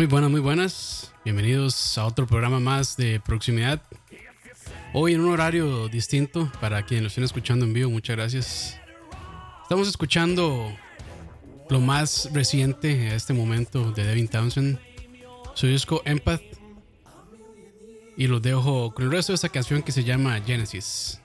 [0.00, 1.12] Muy buenas, muy buenas.
[1.26, 3.82] Bienvenidos a otro programa más de proximidad.
[4.94, 7.90] Hoy en un horario distinto para quienes lo estén escuchando en vivo.
[7.90, 8.80] Muchas gracias.
[9.62, 10.74] Estamos escuchando
[11.68, 14.78] lo más reciente a este momento de Devin Townsend,
[15.52, 16.40] su disco Empath.
[18.16, 21.20] Y los dejo con el resto de esta canción que se llama Genesis.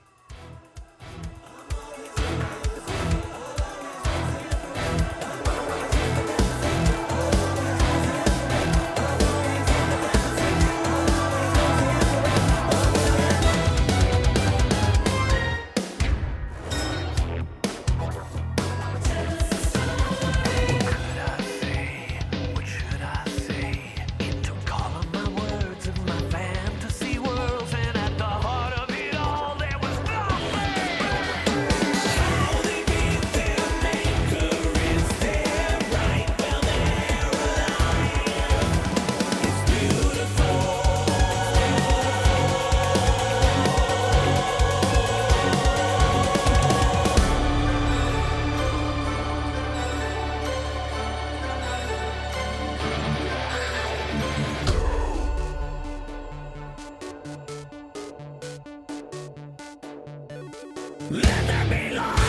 [61.08, 62.25] Let there be light.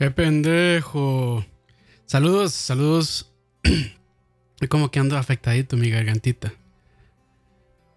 [0.00, 1.44] ¡Qué pendejo!
[2.06, 3.30] Saludos, saludos.
[4.70, 6.54] como que ando afectadito mi gargantita.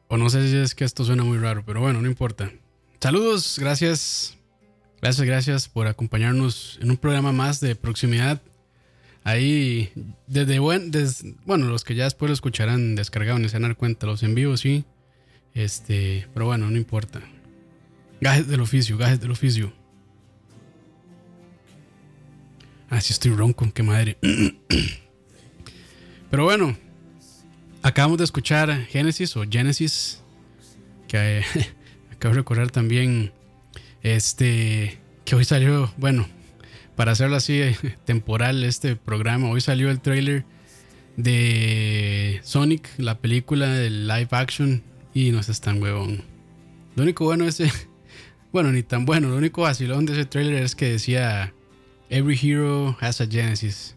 [0.09, 2.51] O no sé si es que esto suena muy raro, pero bueno, no importa.
[2.99, 4.37] Saludos, gracias.
[5.01, 8.41] Gracias, gracias por acompañarnos en un programa más de proximidad.
[9.23, 9.93] Ahí,
[10.27, 10.91] desde, buen,
[11.45, 14.23] bueno, los que ya después lo escucharán descargado ni se van a dar cuenta, los
[14.23, 14.83] en vivo sí.
[15.53, 17.21] Este, pero bueno, no importa.
[18.19, 19.71] Gajes del oficio, gajes del oficio.
[22.93, 24.17] Ah, sí estoy ronco, qué madre.
[26.29, 26.77] Pero bueno,
[27.81, 30.21] acabamos de escuchar Genesis o Genesis,
[31.07, 31.43] que eh,
[32.11, 33.31] acabo de recordar también,
[34.03, 36.27] este, que hoy salió, bueno,
[36.95, 37.75] para hacerlo así eh,
[38.05, 40.45] temporal este programa, hoy salió el trailer
[41.17, 44.83] de Sonic, la película de live action,
[45.15, 46.21] y no es tan huevón.
[46.95, 47.59] Lo único bueno es,
[48.51, 51.55] bueno, ni tan bueno, lo único vacilón de ese trailer es que decía
[52.13, 53.95] Every hero has a Genesis.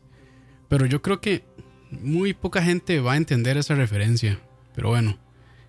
[0.70, 1.44] Pero yo creo que
[1.90, 4.38] muy poca gente va a entender esa referencia.
[4.74, 5.18] Pero bueno,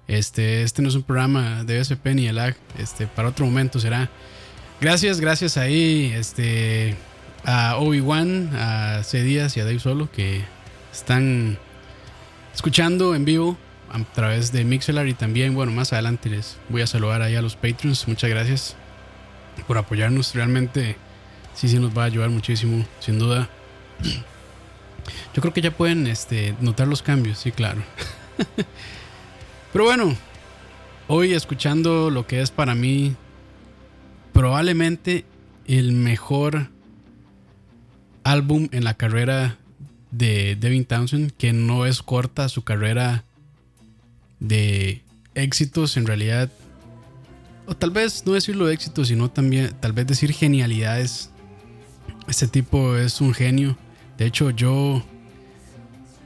[0.08, 2.40] este, este no es un programa de SP ni el
[2.78, 4.10] Este, para otro momento será.
[4.80, 6.96] Gracias, gracias ahí este,
[7.44, 9.24] a Obi-Wan, a C.
[9.24, 10.46] Díaz y a Dave Solo que
[10.94, 11.58] están
[12.56, 13.58] escuchando en vivo
[13.92, 17.42] a través de Mixelar y también, bueno, más adelante les voy a saludar ahí a
[17.42, 18.08] los Patreons.
[18.08, 18.78] Muchas gracias
[19.68, 20.34] por apoyarnos.
[20.34, 20.96] Realmente
[21.58, 23.50] sí, sí nos va a ayudar muchísimo, sin duda.
[25.34, 27.82] Yo creo que ya pueden este, notar los cambios, sí, claro.
[29.74, 30.16] Pero bueno,
[31.08, 33.16] hoy escuchando lo que es para mí
[34.34, 35.26] probablemente
[35.66, 36.70] el mejor
[38.24, 39.58] álbum en la carrera
[40.12, 43.24] de Devin Townsend, que no es corta su carrera
[44.40, 45.02] de
[45.34, 46.52] éxitos en realidad.
[47.66, 51.32] O tal vez no decirlo de éxitos, sino también tal vez decir genialidades
[52.28, 53.78] este tipo es un genio.
[54.18, 55.04] De hecho, yo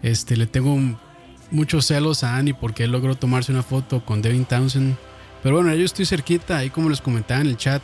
[0.01, 0.77] este, le tengo
[1.51, 4.96] muchos celos a Annie porque él logró tomarse una foto con Devin Townsend.
[5.43, 7.81] Pero bueno, yo estoy cerquita, ahí como les comentaba en el chat,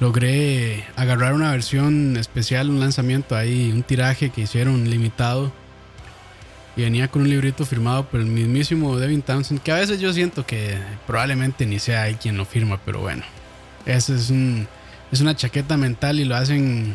[0.00, 5.52] logré agarrar una versión especial, un lanzamiento ahí, un tiraje que hicieron limitado.
[6.74, 10.10] Y venía con un librito firmado por el mismísimo Devin Townsend, que a veces yo
[10.14, 13.22] siento que probablemente ni sea él quien lo firma, pero bueno.
[13.84, 14.66] Eso es, un,
[15.10, 16.94] es una chaqueta mental y lo hacen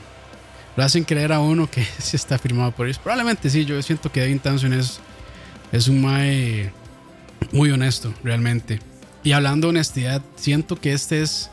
[0.77, 2.99] lo hacen creer a uno que sí está firmado por ellos.
[2.99, 4.99] Probablemente sí, yo siento que Devin Townsend es,
[5.73, 6.71] es un mae
[7.51, 8.79] muy honesto, realmente.
[9.23, 11.49] Y hablando de honestidad, siento que este es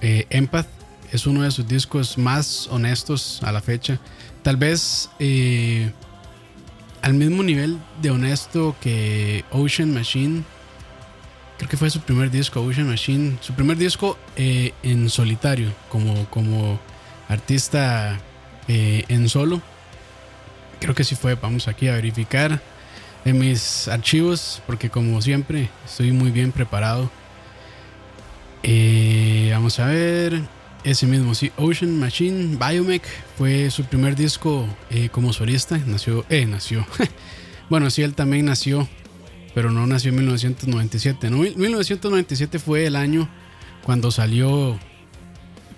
[0.00, 0.66] eh, Empath,
[1.12, 4.00] es uno de sus discos más honestos a la fecha.
[4.42, 5.92] Tal vez eh,
[7.02, 10.42] al mismo nivel de honesto que Ocean Machine.
[11.58, 13.36] Creo que fue su primer disco, Ocean Machine.
[13.40, 16.80] Su primer disco eh, en solitario, como, como
[17.28, 18.18] artista
[18.68, 19.60] eh, en solo.
[20.80, 21.34] Creo que sí fue.
[21.34, 22.60] Vamos aquí a verificar
[23.24, 27.10] en mis archivos porque como siempre estoy muy bien preparado.
[28.62, 30.40] Eh, vamos a ver.
[30.84, 33.04] Ese mismo, sí, Ocean Machine Biomech
[33.38, 35.78] fue su primer disco eh, como solista.
[35.86, 36.86] Nació, nació.
[37.70, 38.86] bueno, sí, él también nació,
[39.54, 41.30] pero no nació en 1997.
[41.30, 43.30] No, 1997 fue el año
[43.82, 44.78] cuando salió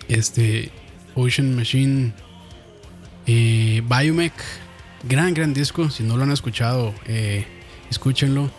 [0.08, 0.72] este
[1.14, 2.12] Ocean Machine
[3.26, 4.34] eh, Biomech,
[5.08, 5.90] gran, gran disco.
[5.90, 7.46] Si no lo han escuchado, eh,
[7.90, 8.50] escúchenlo.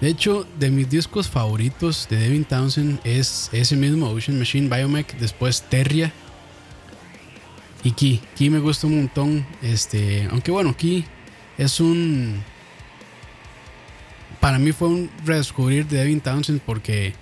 [0.00, 5.16] De hecho, de mis discos favoritos de Devin Townsend es ese mismo Ocean Machine Biomech,
[5.18, 6.12] después Terria
[7.82, 8.20] y Key.
[8.36, 9.46] Key me gusta un montón.
[9.62, 11.04] Este, aunque bueno, Key
[11.56, 12.42] es un.
[14.40, 17.14] Para mí fue un redescubrir de Devin Townsend porque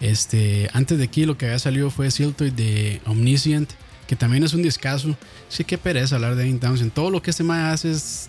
[0.00, 3.70] este, antes de Key lo que había salido fue Siltoid de Omniscient
[4.10, 5.16] que también es un discazo.
[5.48, 6.90] Sí, que pereza hablar de Devin Townsend.
[6.92, 8.28] Todo lo que este man hace es.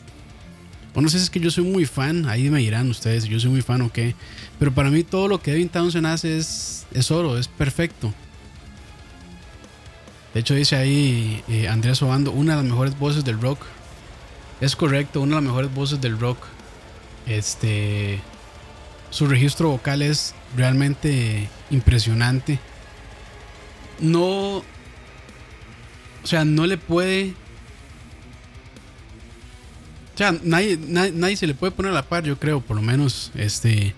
[0.94, 3.30] O no sé si es que yo soy muy fan, ahí me dirán ustedes si
[3.30, 4.14] yo soy muy fan o qué.
[4.60, 8.14] Pero para mí todo lo que Devin Townsend hace es, es oro, es perfecto.
[10.36, 13.64] De hecho, dice ahí eh, Andrés Obando, una de las mejores voces del rock.
[14.60, 16.46] Es correcto, una de las mejores voces del rock.
[17.26, 18.20] Este.
[19.10, 22.60] Su registro vocal es realmente impresionante.
[24.00, 24.62] No,
[26.24, 27.34] o sea, no le puede.
[30.14, 32.82] O sea, nadie, nadie, se le puede poner a la par, yo creo, por lo
[32.82, 33.94] menos este.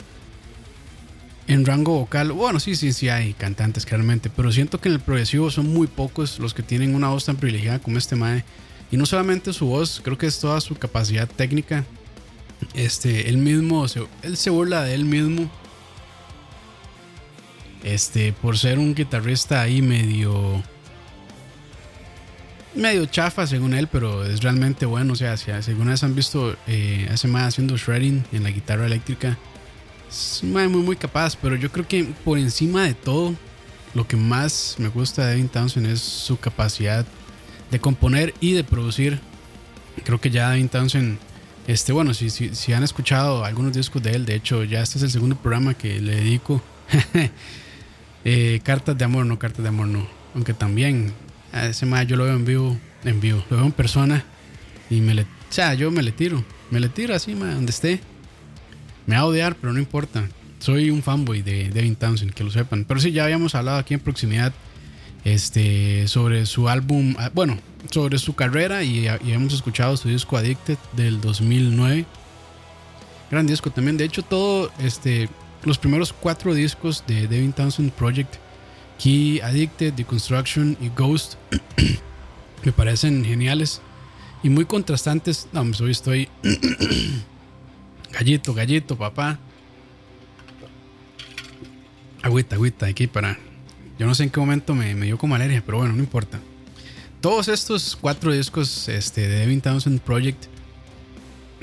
[1.46, 5.02] En rango vocal, bueno, sí, sí, sí hay cantantes claramente, pero siento que en el
[5.02, 8.46] progresivo son muy pocos los que tienen una voz tan privilegiada como este Mae.
[8.92, 11.84] Y no solamente su voz, creo que es toda su capacidad técnica.
[12.74, 13.86] Este, él mismo,
[14.22, 15.52] él se burla de él mismo.
[17.84, 20.64] Este, por ser un guitarrista ahí medio
[22.76, 25.14] medio chafa según él, pero es realmente bueno.
[25.14, 28.86] O sea, si según vez han visto eh, hace más haciendo shredding en la guitarra
[28.86, 29.38] eléctrica,
[30.10, 31.36] es muy, muy capaz.
[31.36, 33.34] Pero yo creo que por encima de todo,
[33.94, 37.06] lo que más me gusta de Devin Townsend es su capacidad
[37.72, 39.20] de componer y de producir.
[40.04, 41.20] Creo que ya Devin Townsend,
[41.68, 44.98] este, bueno, si, si, si han escuchado algunos discos de él, de hecho, ya este
[44.98, 46.62] es el segundo programa que le dedico.
[48.26, 50.08] Eh, cartas de amor, no cartas de amor, no.
[50.34, 51.14] Aunque también
[51.54, 54.24] ese más yo lo veo en vivo, en vivo, lo veo en persona
[54.90, 57.72] y me le, o sea, yo me le tiro, me le tiro así, ma, donde
[57.72, 58.02] esté.
[59.06, 60.28] Me va a odiar, pero no importa.
[60.60, 62.86] Soy un fanboy de Devin Townsend, que lo sepan.
[62.86, 64.54] Pero sí, ya habíamos hablado aquí en proximidad
[65.26, 67.60] este, sobre su álbum, ah, bueno,
[67.92, 72.06] sobre su carrera y, y hemos escuchado su disco Addicted del 2009.
[73.30, 73.98] Gran disco también.
[73.98, 75.30] De hecho, todo, este,
[75.64, 78.36] los primeros cuatro discos de Devin Townsend Project,
[78.98, 81.36] Key, Addicted, Deconstruction y Ghost,
[82.64, 83.82] me parecen geniales
[84.44, 85.48] y muy contrastantes.
[85.52, 86.30] No, pues estoy
[88.12, 89.40] gallito, gallito, papá.
[92.22, 93.38] Agüita, agüita, aquí para.
[94.00, 96.40] Yo no sé en qué momento me, dio como alergia, pero bueno, no importa.
[97.22, 100.46] Todos estos cuatro discos este, de Devin Townsend Project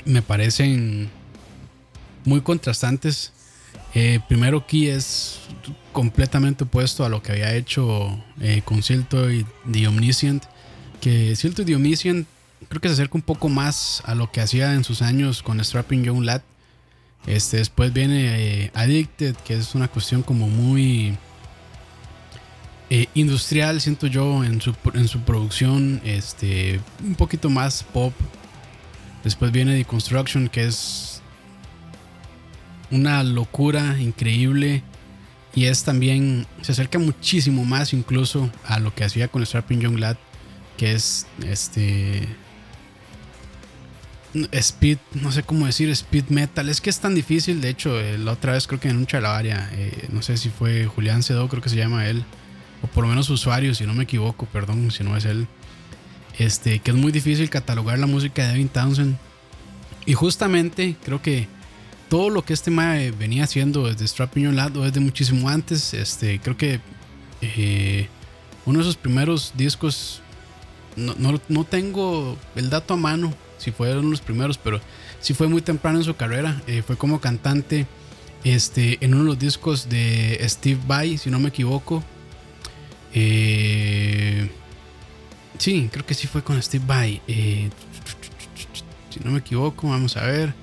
[0.05, 1.09] me parecen
[2.25, 3.31] muy contrastantes.
[3.93, 5.39] Eh, primero, Key es
[5.91, 10.43] completamente opuesto a lo que había hecho eh, con Silto y The Omniscient.
[10.99, 12.27] Que Silto y The Omniscient
[12.69, 15.63] creo que se acerca un poco más a lo que hacía en sus años con
[15.63, 16.41] Strapping Young Lad.
[17.27, 21.17] Este, después viene eh, Addicted, que es una cuestión como muy
[22.89, 26.01] eh, industrial, siento yo, en su, en su producción.
[26.03, 28.13] Este, un poquito más pop.
[29.23, 31.21] Después viene Deconstruction, que es
[32.89, 34.83] una locura increíble.
[35.53, 39.99] Y es también, se acerca muchísimo más incluso a lo que hacía con Strapping Young
[39.99, 40.17] Lad,
[40.77, 42.27] que es este
[44.51, 46.69] speed, no sé cómo decir, speed metal.
[46.69, 47.61] Es que es tan difícil.
[47.61, 50.49] De hecho, eh, la otra vez creo que en un chalabaria, eh, no sé si
[50.49, 52.23] fue Julián Cedo, creo que se llama él,
[52.81, 55.47] o por lo menos usuario, si no me equivoco, perdón si no es él.
[56.37, 59.17] Este, que es muy difícil catalogar la música de Devin Townsend.
[60.05, 61.47] Y justamente creo que
[62.11, 65.93] todo lo que este mae venía haciendo desde Strapping Your Lad o desde muchísimo antes,
[65.93, 66.81] este, creo que
[67.41, 68.09] eh,
[68.65, 70.21] uno de sus primeros discos,
[70.97, 74.81] no, no, no tengo el dato a mano, si fueron los primeros, pero
[75.21, 76.61] sí fue muy temprano en su carrera.
[76.67, 77.87] Eh, fue como cantante
[78.43, 82.03] este, en uno de los discos de Steve Vai, si no me equivoco.
[83.13, 84.49] Eh,
[85.59, 87.21] sí, creo que sí fue con Steve Vai.
[87.29, 87.69] Eh,
[89.09, 90.53] si no me equivoco, vamos a ver.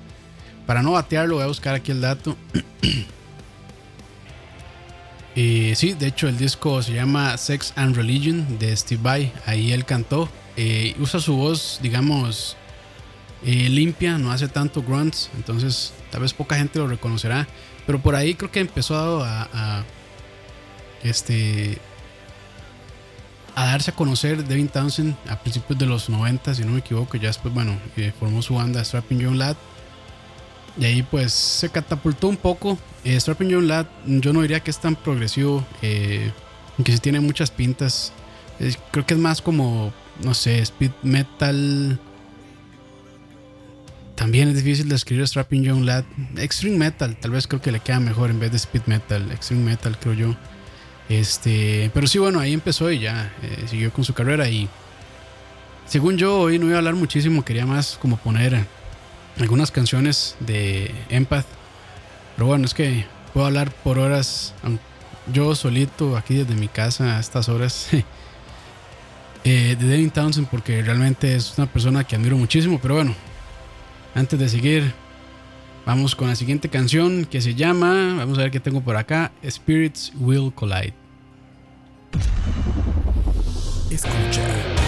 [0.69, 2.37] Para no batearlo, voy a buscar aquí el dato.
[5.35, 9.33] sí, de hecho el disco se llama Sex and Religion de Steve Vai.
[9.47, 10.29] Ahí él cantó.
[10.99, 12.55] usa su voz, digamos,
[13.43, 17.47] eh, limpia, no hace tanto grunts, entonces tal vez poca gente lo reconocerá.
[17.87, 19.83] Pero por ahí creo que empezó a,
[21.01, 21.79] este
[23.55, 27.17] a darse a conocer Devin Townsend a principios de los 90, si no me equivoco.
[27.17, 29.57] Ya después, bueno, eh, formó su banda Strapping Young Lad.
[30.77, 32.77] Y ahí pues se catapultó un poco.
[33.03, 36.31] Eh, Strapping Young Lad, yo no diría que es tan progresivo, eh,
[36.77, 38.13] aunque sí tiene muchas pintas.
[38.91, 41.99] creo que es más como, no sé, speed metal
[44.19, 46.03] también es difícil de escribir Strapping Young Lad.
[46.35, 49.31] Extreme Metal, tal vez creo que le queda mejor en vez de Speed Metal.
[49.31, 50.35] Extreme Metal, creo yo.
[51.07, 54.49] Este, pero sí, bueno, ahí empezó y ya eh, siguió con su carrera.
[54.49, 54.67] Y
[55.85, 58.65] según yo, hoy no iba a hablar muchísimo, quería más como poner
[59.39, 61.45] algunas canciones de Empath.
[62.35, 64.53] Pero bueno, es que puedo hablar por horas,
[65.33, 67.89] yo solito aquí desde mi casa a estas horas.
[69.45, 73.15] Eh, de Devin Townsend porque realmente es una persona que admiro muchísimo, pero bueno,
[74.13, 74.93] antes de seguir,
[75.85, 79.31] vamos con la siguiente canción que se llama, vamos a ver qué tengo por acá,
[79.49, 80.93] Spirits Will Collide.
[83.89, 84.78] Escucha.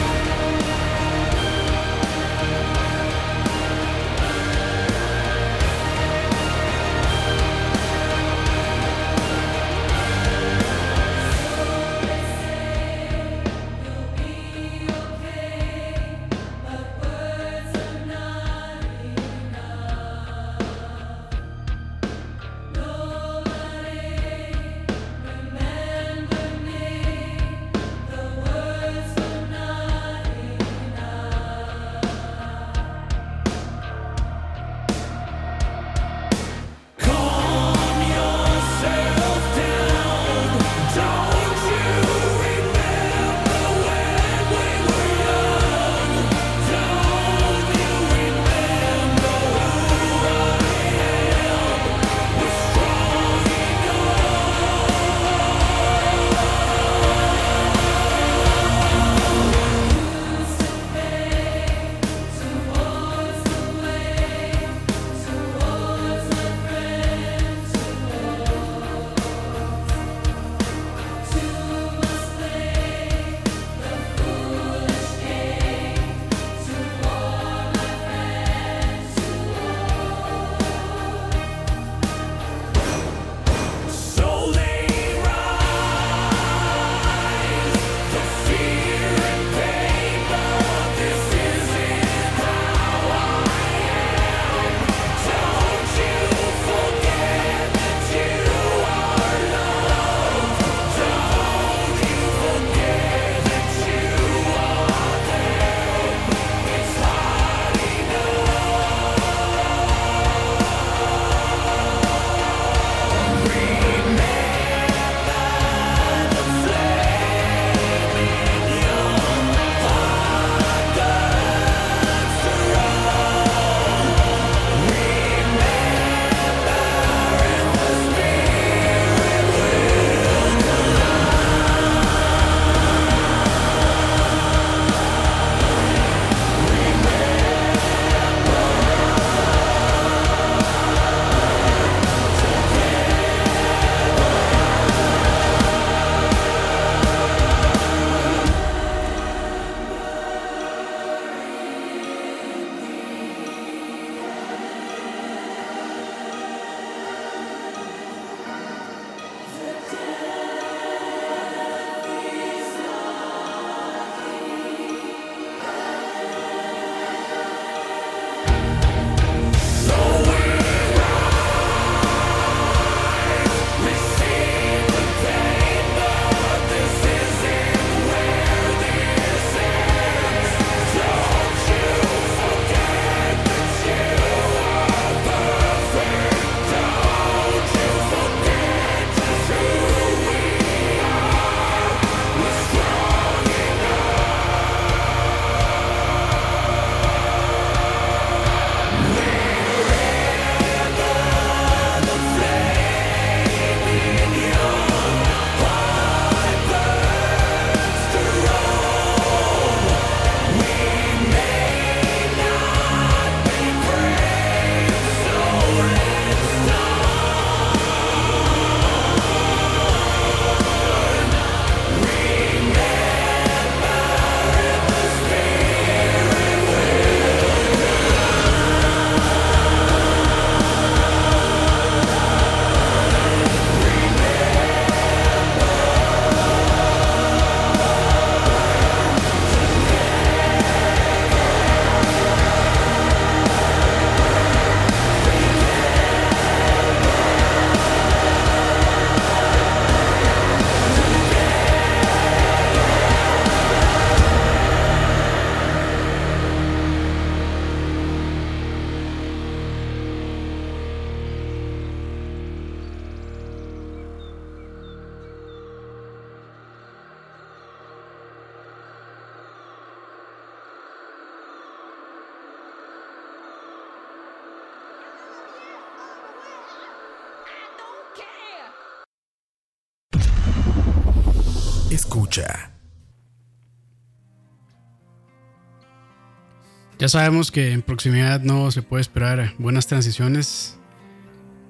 [287.01, 290.77] Ya sabemos que en proximidad no se puede esperar buenas transiciones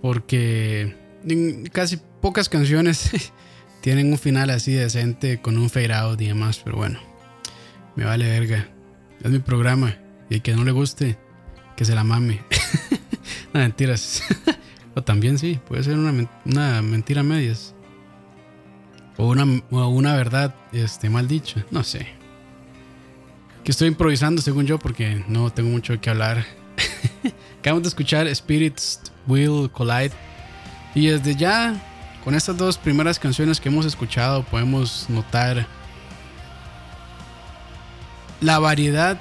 [0.01, 0.93] porque
[1.71, 3.31] casi pocas canciones
[3.81, 6.99] tienen un final así decente con un fade out y demás, pero bueno,
[7.95, 8.67] me vale verga.
[9.23, 9.95] Es mi programa
[10.29, 11.17] y el que no le guste,
[11.77, 12.41] que se la mame.
[13.53, 14.23] no, mentiras.
[14.95, 17.73] o también sí, puede ser una, una mentira medias.
[19.15, 22.20] O una, una verdad este, mal dicha, no sé.
[23.63, 26.45] Que estoy improvisando según yo porque no tengo mucho que hablar.
[27.59, 30.11] Acabamos de escuchar Spirits Will Collide.
[30.95, 31.75] Y desde ya,
[32.23, 35.67] con estas dos primeras canciones que hemos escuchado, podemos notar
[38.41, 39.19] la variedad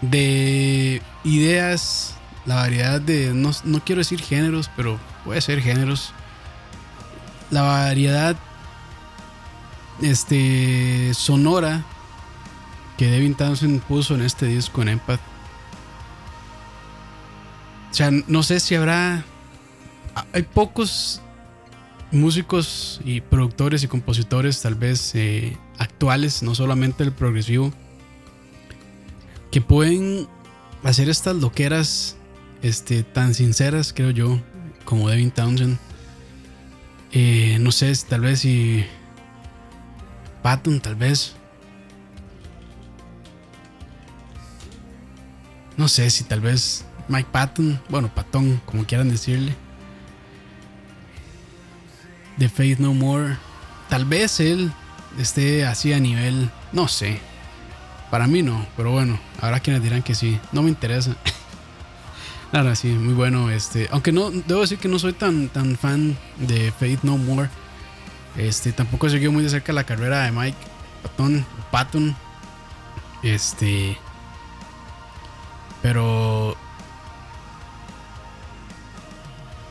[0.00, 2.14] de ideas,
[2.46, 6.14] la variedad de, no, no quiero decir géneros, pero puede ser géneros.
[7.50, 8.36] La variedad
[10.00, 11.84] este, sonora
[13.00, 15.22] que Devin Townsend puso en este disco en Empath.
[17.90, 19.24] O sea, no sé si habrá.
[20.34, 21.22] Hay pocos
[22.10, 27.72] músicos y productores y compositores, tal vez eh, actuales, no solamente el progresivo,
[29.50, 30.28] que pueden
[30.82, 32.18] hacer estas loqueras
[32.60, 34.38] este, tan sinceras, creo yo,
[34.84, 35.78] como Devin Townsend.
[37.12, 38.84] Eh, no sé, tal vez si
[40.42, 41.39] Patton, tal vez.
[45.80, 49.56] No sé si tal vez Mike Patton, bueno, Patton, como quieran decirle.
[52.36, 53.38] De Faith No More.
[53.88, 54.70] Tal vez él
[55.18, 57.18] esté así a nivel, no sé.
[58.10, 60.38] Para mí no, pero bueno, habrá quienes dirán que sí.
[60.52, 61.16] No me interesa.
[62.52, 63.50] Ahora sí, muy bueno.
[63.50, 67.48] Este, aunque no, debo decir que no soy tan, tan fan de Faith No More.
[68.36, 70.58] Este, tampoco siguió muy de cerca la carrera de Mike
[71.02, 72.14] Patton, Patton.
[73.22, 73.96] Este,
[75.82, 76.56] pero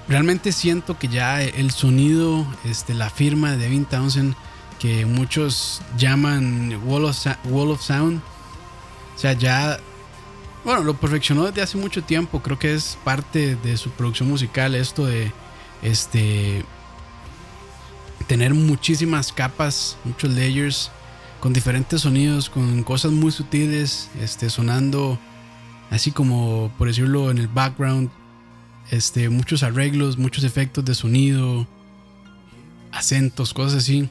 [0.07, 4.35] realmente siento que ya el sonido, este, la firma de Devin Townsend,
[4.79, 8.21] que muchos llaman Wall of, Wall of Sound,
[9.15, 9.79] o sea, ya,
[10.63, 12.41] bueno, lo perfeccionó desde hace mucho tiempo.
[12.41, 15.33] Creo que es parte de su producción musical esto de,
[15.81, 16.63] este,
[18.27, 20.91] tener muchísimas capas, muchos layers,
[21.39, 25.19] con diferentes sonidos, con cosas muy sutiles, este, sonando
[25.89, 28.09] así como, por decirlo, en el background,
[28.91, 31.67] este, muchos arreglos, muchos efectos de sonido,
[32.91, 34.09] acentos, cosas así.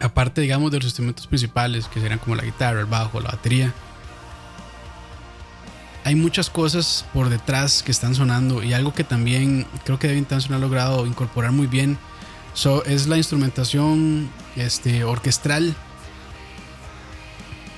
[0.00, 3.72] Aparte, digamos, de los instrumentos principales, que serían como la guitarra, el bajo, la batería
[6.04, 10.24] hay muchas cosas por detrás que están sonando y algo que también creo que Devin
[10.24, 11.98] Townsend ha logrado incorporar muy bien
[12.86, 15.74] es la instrumentación este, orquestral.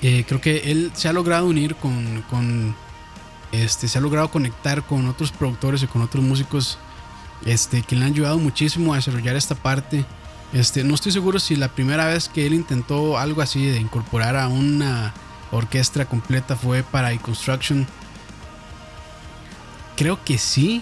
[0.02, 2.76] Eh, creo que él se ha logrado unir con,
[3.52, 6.78] este, se ha logrado conectar con otros productores y con otros músicos
[7.44, 10.04] este, que le han ayudado muchísimo a desarrollar esta parte.
[10.52, 14.36] Este, no estoy seguro si la primera vez que él intentó algo así de incorporar
[14.36, 15.12] a una
[15.50, 17.86] orquesta completa fue para E-Construction
[19.98, 20.80] Creo que sí.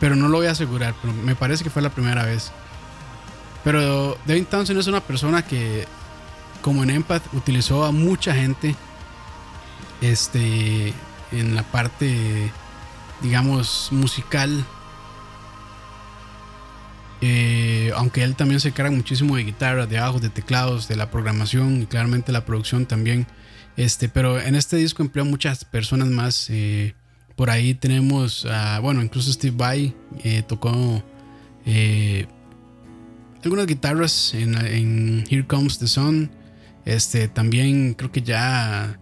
[0.00, 0.94] Pero no lo voy a asegurar.
[1.02, 2.50] Pero me parece que fue la primera vez.
[3.62, 5.86] Pero Devin Townsend es una persona que,
[6.62, 8.74] como en Empath, utilizó a mucha gente.
[10.00, 10.92] Este.
[11.32, 12.50] En la parte,
[13.22, 14.64] digamos, musical.
[17.22, 21.10] Eh, aunque él también se carga muchísimo de guitarra, de bajos, de teclados, de la
[21.10, 23.26] programación y claramente la producción también.
[23.76, 26.48] Este, pero en este disco empleó muchas personas más.
[26.50, 26.94] Eh,
[27.36, 28.46] por ahí tenemos,
[28.82, 31.02] bueno, incluso Steve Vai eh, tocó
[33.42, 36.30] algunas guitarras en, Here Comes the Sun.
[36.84, 38.99] Este, también creo que ya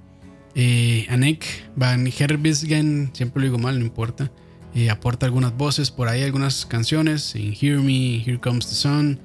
[0.61, 4.33] eh, Anek Van Herbisgen, siempre lo digo mal, no importa.
[4.75, 9.21] Eh, aporta algunas voces por ahí, algunas canciones en Hear Me, Here Comes the Sun.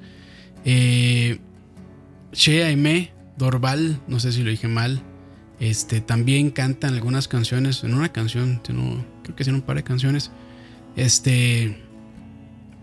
[0.63, 1.39] Eh,
[2.33, 5.01] Shea Aime, Dorval, no sé si lo dije mal.
[5.59, 8.61] Este, también cantan algunas canciones, en una canción,
[9.23, 10.29] creo que en un par de canciones.
[10.95, 11.81] Este,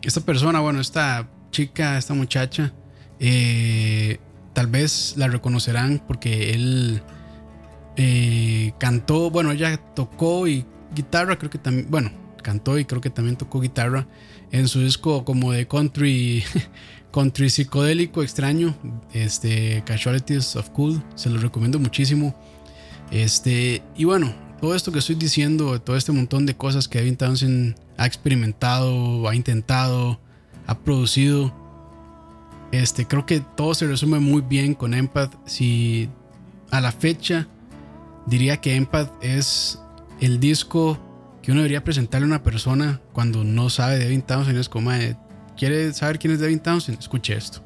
[0.02, 2.72] esta persona, bueno, esta chica, esta muchacha,
[3.20, 4.18] eh,
[4.54, 7.00] tal vez la reconocerán porque él
[8.78, 12.10] cantó, bueno, ella tocó y guitarra, creo que también, bueno,
[12.42, 14.06] cantó y creo que también tocó guitarra
[14.50, 16.42] en su disco como de country,
[17.12, 18.74] country psicodélico extraño,
[19.12, 22.34] este, Casualties of Cool, se lo recomiendo muchísimo.
[23.10, 27.16] Este, y bueno, todo esto que estoy diciendo, todo este montón de cosas que Devin
[27.16, 30.20] Townsend ha experimentado, ha intentado,
[30.66, 31.52] ha producido,
[32.72, 35.34] Este, creo que todo se resume muy bien con Empath.
[35.44, 36.08] Si
[36.70, 37.48] a la fecha
[38.30, 39.80] diría que Empath es
[40.20, 40.98] el disco
[41.42, 44.56] que uno debería presentarle a una persona cuando no sabe de Devin Townsend.
[44.56, 44.92] Es como,
[45.56, 46.98] ¿quiere saber quién es Devin Townsend?
[46.98, 47.62] Escuche esto.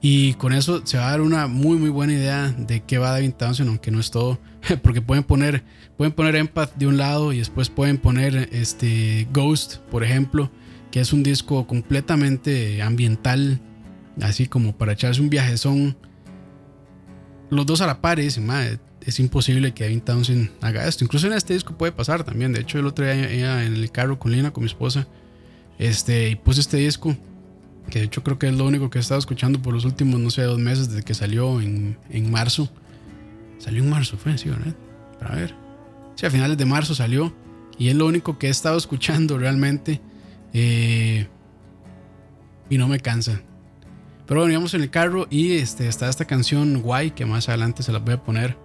[0.00, 3.14] Y con eso se va a dar una muy muy buena idea de qué va
[3.14, 4.38] Devin Townsend, aunque no es todo,
[4.82, 5.64] porque pueden poner
[5.96, 10.50] pueden poner Empath de un lado y después pueden poner este Ghost, por ejemplo,
[10.92, 13.60] que es un disco completamente ambiental,
[14.22, 15.96] así como para echarse un viajezón.
[17.50, 18.48] Los dos a la par y dicen,
[19.00, 21.04] es imposible que Devin Townsend haga esto.
[21.04, 22.52] Incluso en este disco puede pasar también.
[22.52, 25.06] De hecho, el otro día en el carro con Lina, con mi esposa,
[25.78, 27.16] este, y puse este disco
[27.90, 30.18] que de hecho creo que es lo único que he estado escuchando por los últimos,
[30.20, 32.68] no sé, dos meses desde que salió en, en marzo.
[33.58, 34.74] Salió en marzo, fue, sí, ¿verdad?
[35.18, 35.54] Para ver.
[36.16, 37.34] Sí, a finales de marzo salió.
[37.78, 40.00] Y es lo único que he estado escuchando realmente.
[40.52, 41.26] Eh,
[42.68, 43.42] y no me cansa.
[44.26, 47.82] Pero bueno, íbamos en el carro y este, está esta canción Guay, que más adelante
[47.82, 48.56] se la voy a poner.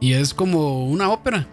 [0.00, 1.46] Y es como una ópera.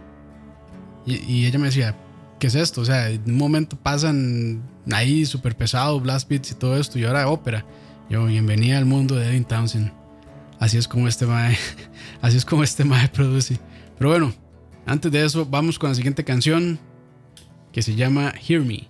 [1.06, 1.96] Y, y ella me decía,
[2.40, 2.82] ¿qué es esto?
[2.82, 7.06] O sea, en un momento pasan ahí súper pesado, blast beats y todo esto, y
[7.06, 7.66] ahora ópera.
[8.10, 9.92] Yo, bienvenida al mundo de Edwin Townsend.
[10.60, 11.58] Así es como este mae,
[12.22, 13.60] así es como este mae produce.
[13.98, 14.34] Pero bueno,
[14.86, 16.80] antes de eso, vamos con la siguiente canción
[17.72, 18.88] que se llama Hear Me.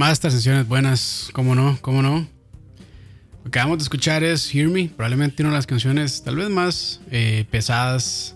[0.00, 2.20] Más sesiones buenas, cómo no, cómo no.
[2.20, 6.48] Lo que acabamos de escuchar es Hear Me, probablemente una de las canciones tal vez
[6.48, 8.34] más eh, pesadas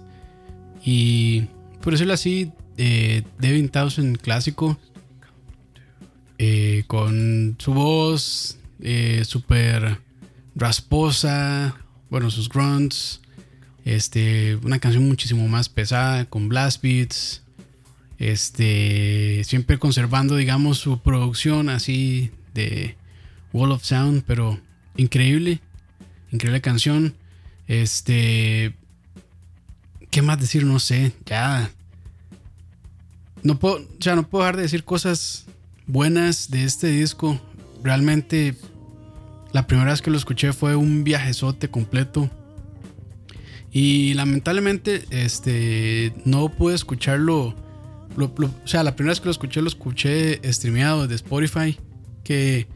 [0.84, 1.46] y,
[1.80, 4.78] por decirlo así, eh, Devin Townsend clásico.
[6.36, 10.02] Eh, con su voz eh, súper
[10.54, 11.76] rasposa,
[12.10, 13.22] bueno, sus grunts.
[13.86, 17.42] Este, una canción muchísimo más pesada, con blast beats.
[18.24, 22.96] Este, siempre conservando, digamos, su producción así de
[23.52, 24.58] Wall of Sound, pero
[24.96, 25.60] increíble,
[26.32, 27.16] increíble canción.
[27.68, 28.76] Este,
[30.08, 30.64] ¿qué más decir?
[30.64, 31.70] No sé, ya.
[33.42, 35.44] No puedo, o sea, no puedo dejar de decir cosas
[35.86, 37.38] buenas de este disco.
[37.82, 38.54] Realmente,
[39.52, 42.30] la primera vez que lo escuché fue un viajezote completo.
[43.70, 47.62] Y lamentablemente, este, no pude escucharlo
[48.16, 51.78] o sea, la primera vez que lo escuché, lo escuché streameado de Spotify.
[52.22, 52.66] Que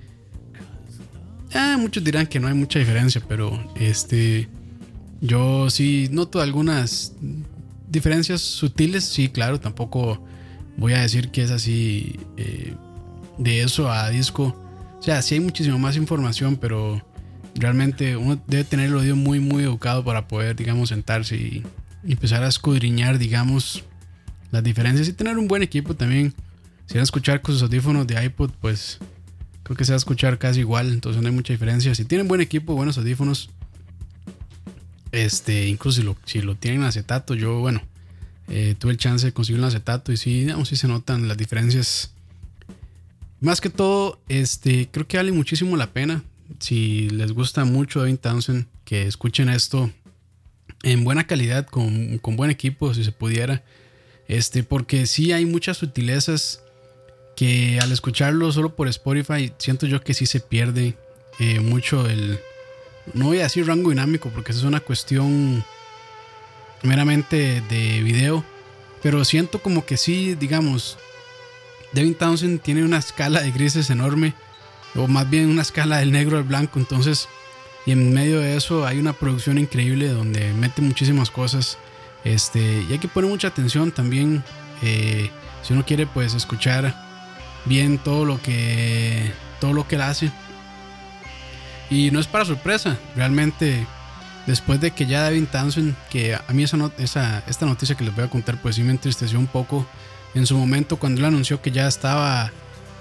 [1.52, 4.48] eh, muchos dirán que no hay mucha diferencia, pero este,
[5.20, 7.14] yo sí noto algunas
[7.88, 9.04] diferencias sutiles.
[9.04, 10.22] Sí, claro, tampoco
[10.76, 12.74] voy a decir que es así eh,
[13.38, 14.56] de eso a disco.
[14.98, 17.02] O sea, sí hay muchísima más información, pero
[17.54, 21.62] realmente uno debe tener el oído muy, muy educado para poder, digamos, sentarse y
[22.06, 23.84] empezar a escudriñar, digamos,
[24.50, 26.34] las diferencias y tener un buen equipo también.
[26.86, 28.98] Si van a escuchar con sus audífonos de iPod, pues
[29.62, 31.94] creo que se va a escuchar casi igual, entonces no hay mucha diferencia.
[31.94, 33.50] Si tienen buen equipo, buenos audífonos,
[35.12, 37.82] este, incluso si lo, si lo tienen en acetato, yo, bueno,
[38.48, 41.36] eh, tuve el chance de conseguir un acetato y sí, digamos, sí se notan las
[41.36, 42.12] diferencias.
[43.40, 46.24] Más que todo, este, creo que vale muchísimo la pena.
[46.58, 49.90] Si les gusta mucho Devin Townsend, que escuchen esto
[50.82, 53.62] en buena calidad, con, con buen equipo, si se pudiera.
[54.28, 56.62] Este, porque sí hay muchas sutilezas
[57.34, 60.94] que al escucharlo solo por Spotify siento yo que sí se pierde
[61.38, 62.40] eh, mucho el...
[63.14, 65.64] No voy a decir rango dinámico porque eso es una cuestión
[66.82, 68.44] meramente de video.
[69.02, 70.98] Pero siento como que sí, digamos,
[71.92, 74.34] Devin Townsend tiene una escala de grises enorme.
[74.94, 76.78] O más bien una escala del negro al blanco.
[76.78, 77.28] Entonces,
[77.86, 81.78] y en medio de eso hay una producción increíble donde mete muchísimas cosas.
[82.24, 84.42] Este, y hay que poner mucha atención también.
[84.82, 85.30] Eh,
[85.62, 86.94] si uno quiere pues escuchar
[87.64, 90.30] bien todo lo que todo lo que él hace.
[91.90, 93.86] Y no es para sorpresa, realmente
[94.46, 98.14] después de que ya David Townsend, que a mí esa, esa, esta noticia que les
[98.14, 99.86] voy a contar pues sí me entristeció un poco
[100.34, 102.50] en su momento cuando él anunció que ya estaba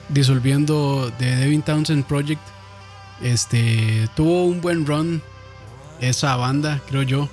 [0.10, 2.42] disolviendo The Devin Townsend Project.
[3.22, 5.22] Este tuvo un buen run
[6.00, 7.30] esa banda, creo yo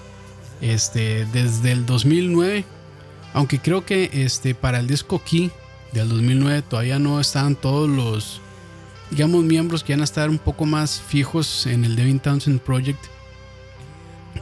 [0.64, 2.64] este, desde el 2009.
[3.34, 5.50] Aunque creo que este, para el disco Key
[5.92, 8.40] del 2009 todavía no estaban todos los,
[9.10, 13.02] digamos, miembros que van a estar un poco más fijos en el Devin Townsend Project.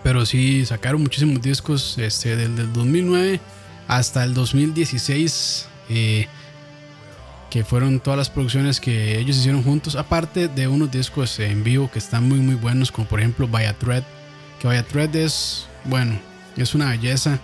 [0.02, 3.40] Pero sí sacaron muchísimos discos este, desde el 2009
[3.88, 5.68] hasta el 2016.
[5.88, 6.26] Eh,
[7.50, 11.90] que fueron todas las producciones que ellos hicieron juntos, aparte de unos discos en vivo
[11.90, 14.04] que están muy muy buenos, como por ejemplo Vaya Thread,
[14.58, 16.18] que Vaya Thread es bueno,
[16.56, 17.38] es una belleza.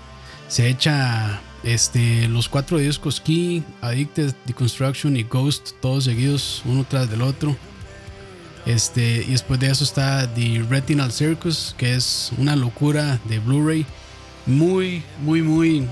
[0.49, 7.11] Se echa este, los cuatro discos Key, Addicted, Deconstruction y Ghost, todos seguidos uno tras
[7.11, 7.57] del otro.
[8.67, 13.87] Este, y después de eso está The Retinal Circus, que es una locura de Blu-ray.
[14.47, 15.87] Muy, muy, muy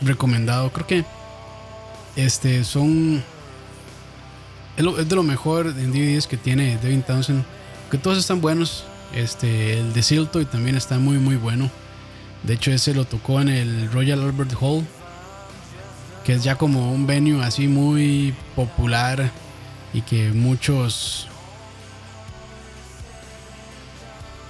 [0.00, 0.70] recomendado.
[0.72, 1.04] Creo que
[2.16, 3.22] este, son.
[4.76, 7.44] Es, de lo mejor en DVDs que tiene Devin Townsend.
[7.90, 8.84] Que todos están buenos.
[9.14, 11.70] Este, el de Siltoy también está muy muy bueno.
[12.42, 14.84] De hecho ese lo tocó en el Royal Albert Hall,
[16.24, 19.30] que es ya como un venue así muy popular
[19.92, 21.28] y que muchos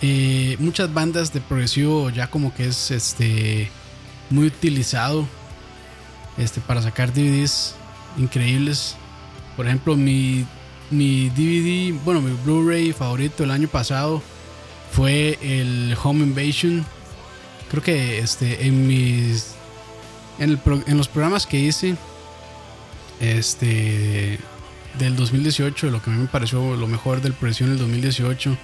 [0.00, 3.70] eh, muchas bandas de progresivo ya como que es este
[4.30, 5.26] muy utilizado
[6.38, 7.74] este para sacar DVDs
[8.16, 8.96] increíbles.
[9.56, 10.46] Por ejemplo, mi
[10.90, 14.22] mi DVD, bueno, mi Blu-ray favorito el año pasado
[14.92, 16.84] fue el Home Invasion.
[17.70, 19.54] Creo que este, en mis.
[20.38, 20.60] En,
[20.96, 21.96] los programas que hice.
[23.20, 24.38] Este.
[24.98, 28.58] Del 2018, lo que a mí me pareció lo mejor del presión del 2018.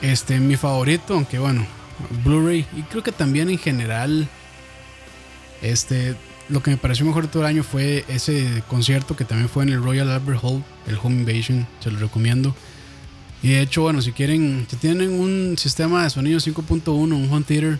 [0.00, 1.66] Este, mi favorito, aunque bueno,
[2.24, 2.66] Blu-ray.
[2.74, 4.26] Y creo que también en general.
[5.60, 6.16] Este,
[6.48, 9.64] lo que me pareció mejor de todo el año fue ese concierto que también fue
[9.64, 11.66] en el Royal Albert Hall, el Home Invasion.
[11.80, 12.54] Se lo recomiendo.
[13.42, 17.44] Y de hecho, bueno, si quieren, si tienen un sistema de sonido 5.1, un home
[17.46, 17.78] theater,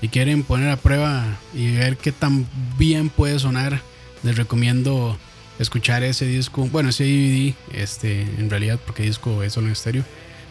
[0.00, 2.46] y quieren poner a prueba y ver qué tan
[2.78, 3.82] bien puede sonar,
[4.22, 5.18] les recomiendo
[5.58, 10.04] escuchar ese disco, bueno, ese DVD, este, en realidad, porque disco es solo en estéreo.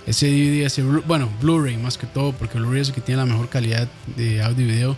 [0.05, 3.25] Ese DVD, ese, bueno, Blu-ray más que todo, porque Blu-ray es el que tiene la
[3.25, 4.97] mejor calidad de audio y video.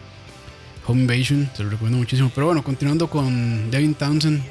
[0.88, 2.32] Home Invasion, te lo recomiendo muchísimo.
[2.34, 4.42] Pero bueno, continuando con Devin Townsend.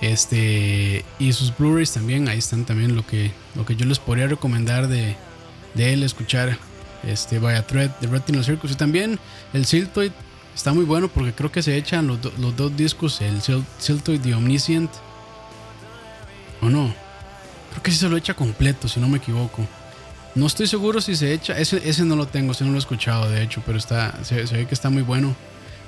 [0.00, 4.26] Este, y sus Blu-rays también, ahí están también lo que, lo que yo les podría
[4.26, 5.16] recomendar de,
[5.74, 6.58] de él escuchar.
[7.06, 8.72] Este, Via Thread de Retinal Circus.
[8.72, 9.18] Y también
[9.52, 10.12] el Siltoid
[10.54, 13.40] está muy bueno porque creo que se echan los, los dos discos, el
[13.78, 14.90] Siltoid de Omniscient.
[16.60, 16.94] ¿O no?
[17.70, 19.66] Creo que sí se lo echa completo, si no me equivoco.
[20.34, 21.58] No estoy seguro si se echa.
[21.58, 24.42] Ese, ese no lo tengo, ese no lo he escuchado, de hecho, pero está, se,
[24.42, 25.34] ve que está muy bueno.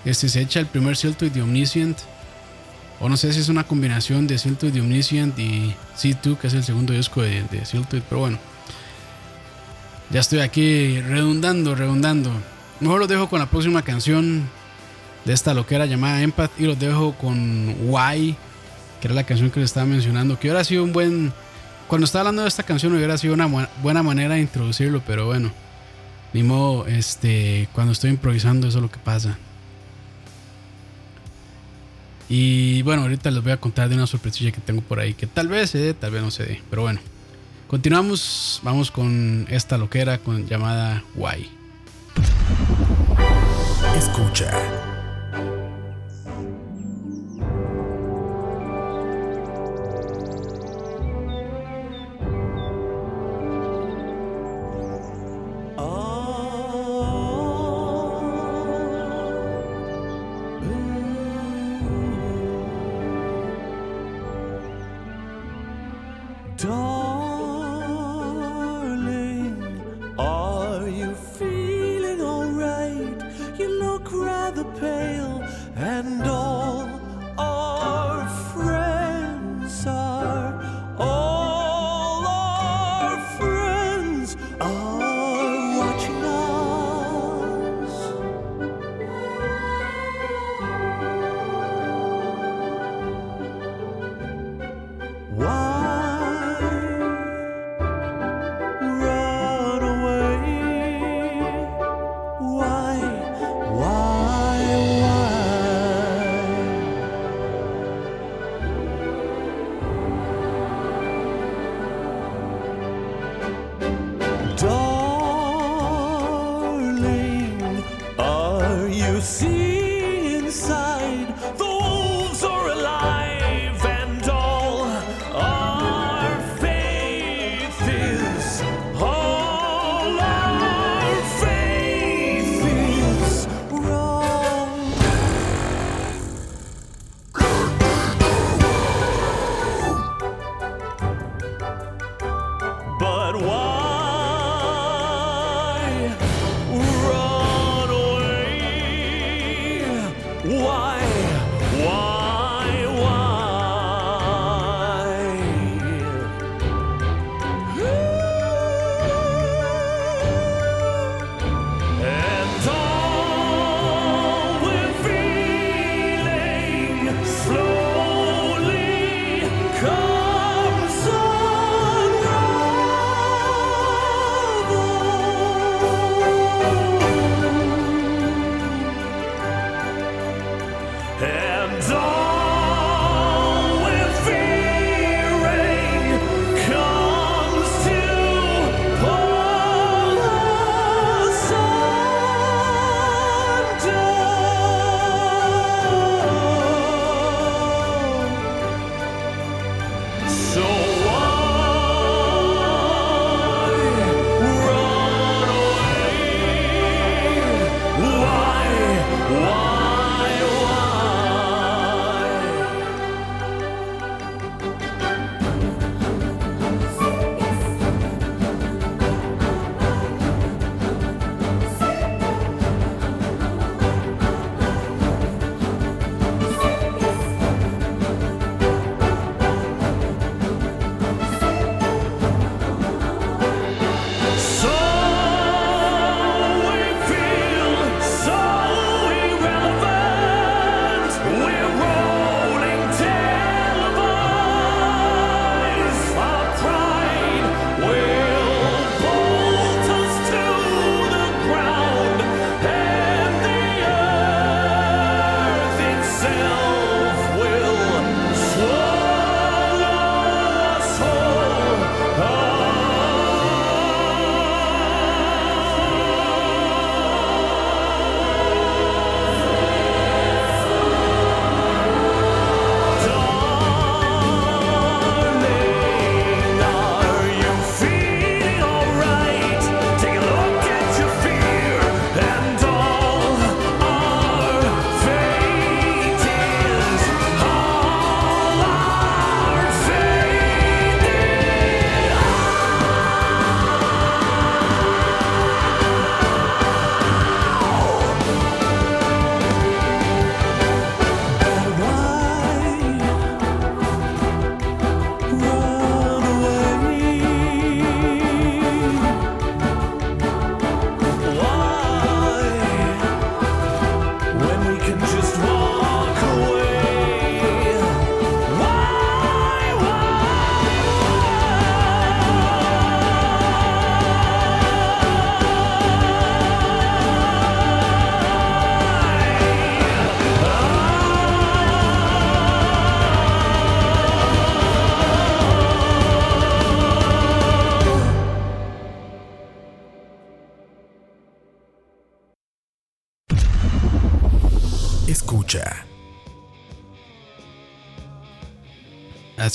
[0.05, 1.99] Este se echa el primer Siltoid de Omniscient.
[3.01, 6.55] O no sé si es una combinación de Siltoid de Omniscient y C2, que es
[6.55, 8.39] el segundo disco de, de pero bueno.
[10.11, 12.31] Ya estoy aquí redundando, redundando.
[12.81, 14.49] Mejor los dejo con la próxima canción
[15.25, 18.37] de esta loquera llamada Empath y los dejo con Why,
[19.01, 21.33] que era la canción que les estaba mencionando, que hubiera sido un buen...
[21.89, 25.53] Cuando estaba hablando de esta canción hubiera sido una buena manera de introducirlo, pero bueno,
[26.33, 29.39] ni modo, este, cuando estoy improvisando eso es lo que pasa.
[32.29, 35.27] Y bueno, ahorita les voy a contar de una sorpresilla que tengo por ahí, que
[35.27, 37.01] tal vez se dé, tal vez no se dé, pero bueno.
[37.69, 41.51] Continuamos, vamos con esta loquera con, llamada Why.
[43.97, 44.96] Escucha.
[74.07, 75.43] look rather pale
[75.77, 77.06] and all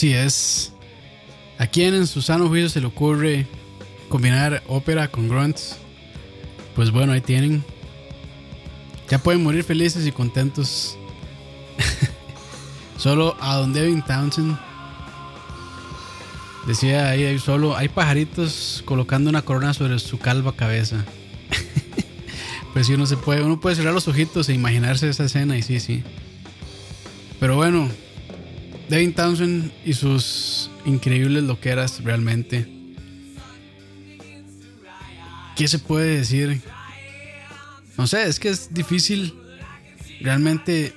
[0.01, 0.73] Así es.
[1.59, 3.45] ¿A quién en su sano juicio se le ocurre
[4.09, 5.77] combinar ópera con grunts?
[6.75, 7.63] Pues bueno, ahí tienen.
[9.11, 10.97] Ya pueden morir felices y contentos.
[12.97, 14.57] solo a Don Devin Townsend.
[16.65, 21.05] Decía ahí, solo hay pajaritos colocando una corona sobre su calva cabeza.
[22.73, 25.61] pues sí, uno se puede, uno puede cerrar los ojitos e imaginarse esa escena y
[25.61, 26.01] sí, sí.
[27.39, 27.87] Pero bueno,
[28.91, 32.67] Devin Townsend y sus increíbles loqueras realmente.
[35.55, 36.59] ¿Qué se puede decir?
[37.97, 39.33] No sé, es que es difícil
[40.19, 40.93] realmente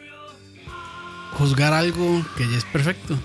[1.34, 3.16] juzgar algo que ya es perfecto.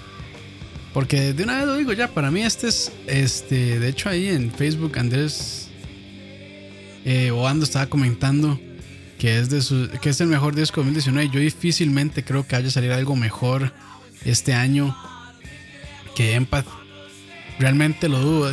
[0.93, 4.27] Porque de una vez lo digo ya, para mí este es, este, de hecho ahí
[4.27, 5.71] en Facebook Andrés
[7.05, 8.59] eh, Oando estaba comentando
[9.17, 11.29] que es, de su, que es el mejor disco de 2019.
[11.33, 13.73] Yo difícilmente creo que haya a salir algo mejor
[14.25, 14.95] este año
[16.15, 16.67] que Empath.
[17.59, 18.51] Realmente lo dudo.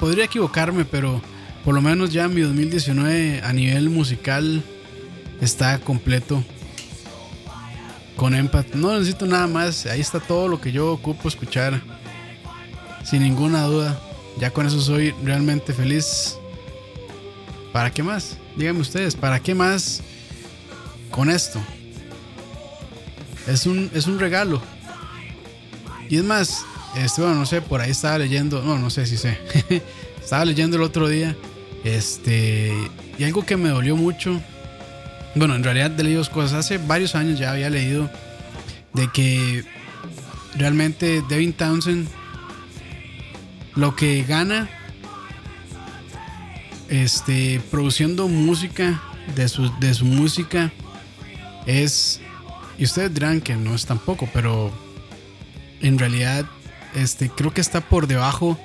[0.00, 1.22] Podría equivocarme, pero
[1.64, 4.62] por lo menos ya mi 2019 a nivel musical
[5.40, 6.42] está completo
[8.16, 8.74] con Empath.
[8.74, 9.86] No necesito nada más.
[9.86, 11.80] Ahí está todo lo que yo ocupo escuchar.
[13.04, 14.00] Sin ninguna duda.
[14.38, 16.36] Ya con eso soy realmente feliz.
[17.72, 18.36] ¿Para qué más?
[18.56, 20.02] Díganme ustedes, ¿para qué más
[21.10, 21.60] con esto?
[23.46, 24.60] Es un, es un regalo.
[26.12, 29.16] Y es más, este, bueno, no sé, por ahí estaba leyendo, no, no sé si
[29.16, 29.38] sé.
[30.22, 31.34] estaba leyendo el otro día.
[31.84, 32.70] Este,
[33.18, 34.38] y algo que me dolió mucho.
[35.34, 36.52] Bueno, en realidad he leído dos cosas.
[36.52, 38.10] Hace varios años ya había leído
[38.92, 39.64] de que
[40.54, 42.06] realmente Devin Townsend
[43.74, 44.68] lo que gana
[46.90, 49.02] este produciendo música
[49.34, 50.70] de su, de su música
[51.64, 52.20] es
[52.76, 54.70] y ustedes dirán que no es tampoco pero
[55.82, 56.46] en realidad
[56.94, 58.58] este, creo que está por debajo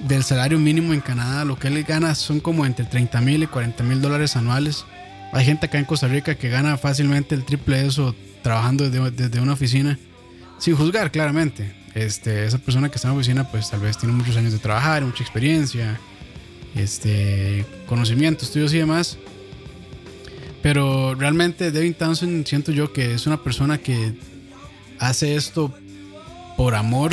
[0.00, 1.44] del salario mínimo en Canadá.
[1.44, 4.84] Lo que él gana son como entre 30 mil y 40 mil dólares anuales.
[5.32, 9.40] Hay gente acá en Costa Rica que gana fácilmente el triple de eso trabajando desde,
[9.40, 9.98] una oficina.
[10.58, 11.74] Sin juzgar, claramente.
[11.94, 14.58] Este, esa persona que está en la oficina, pues tal vez tiene muchos años de
[14.58, 15.98] trabajar, mucha experiencia,
[16.74, 19.18] este, conocimiento, estudios y demás.
[20.62, 24.14] Pero realmente Devin Townsend siento yo que es una persona que
[24.98, 25.74] hace esto
[26.56, 27.12] por amor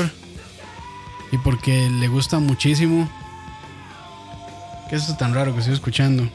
[1.31, 3.09] y porque le gusta muchísimo.
[4.89, 6.29] ¿Qué es eso tan raro que estoy escuchando?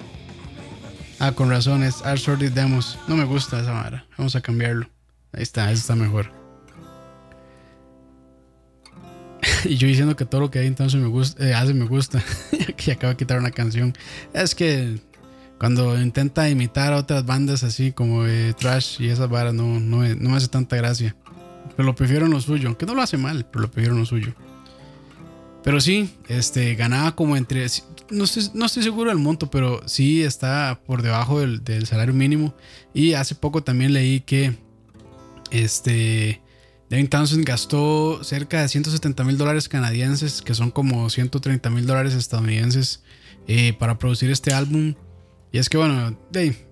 [1.20, 2.98] Ah, con razón, es Art Demos.
[3.08, 4.06] No me gusta esa vara.
[4.16, 4.88] Vamos a cambiarlo.
[5.32, 6.30] Ahí está, eso está mejor.
[9.64, 12.22] y yo diciendo que todo lo que hay entonces me gusta, eh, hace me gusta.
[12.76, 13.94] que acaba de quitar una canción.
[14.32, 15.00] Es que
[15.58, 18.24] cuando intenta imitar a otras bandas así como
[18.58, 21.16] Trash y esas varas no, no, no me hace tanta gracia.
[21.78, 22.66] Pero lo prefiero en lo suyo.
[22.66, 24.34] Aunque no lo hace mal, pero lo prefiero lo suyo.
[25.62, 27.64] Pero sí, este, ganaba como entre.
[28.10, 32.52] No estoy, no estoy seguro del monto, pero sí está por debajo del, salario mínimo.
[32.92, 34.58] Y hace poco también leí que.
[35.52, 36.42] Este.
[36.90, 42.14] Devin Townsend gastó cerca de 170 mil dólares canadienses, que son como 130 mil dólares
[42.14, 43.04] estadounidenses,
[43.46, 44.96] eh, para producir este álbum.
[45.52, 46.18] Y es que, bueno,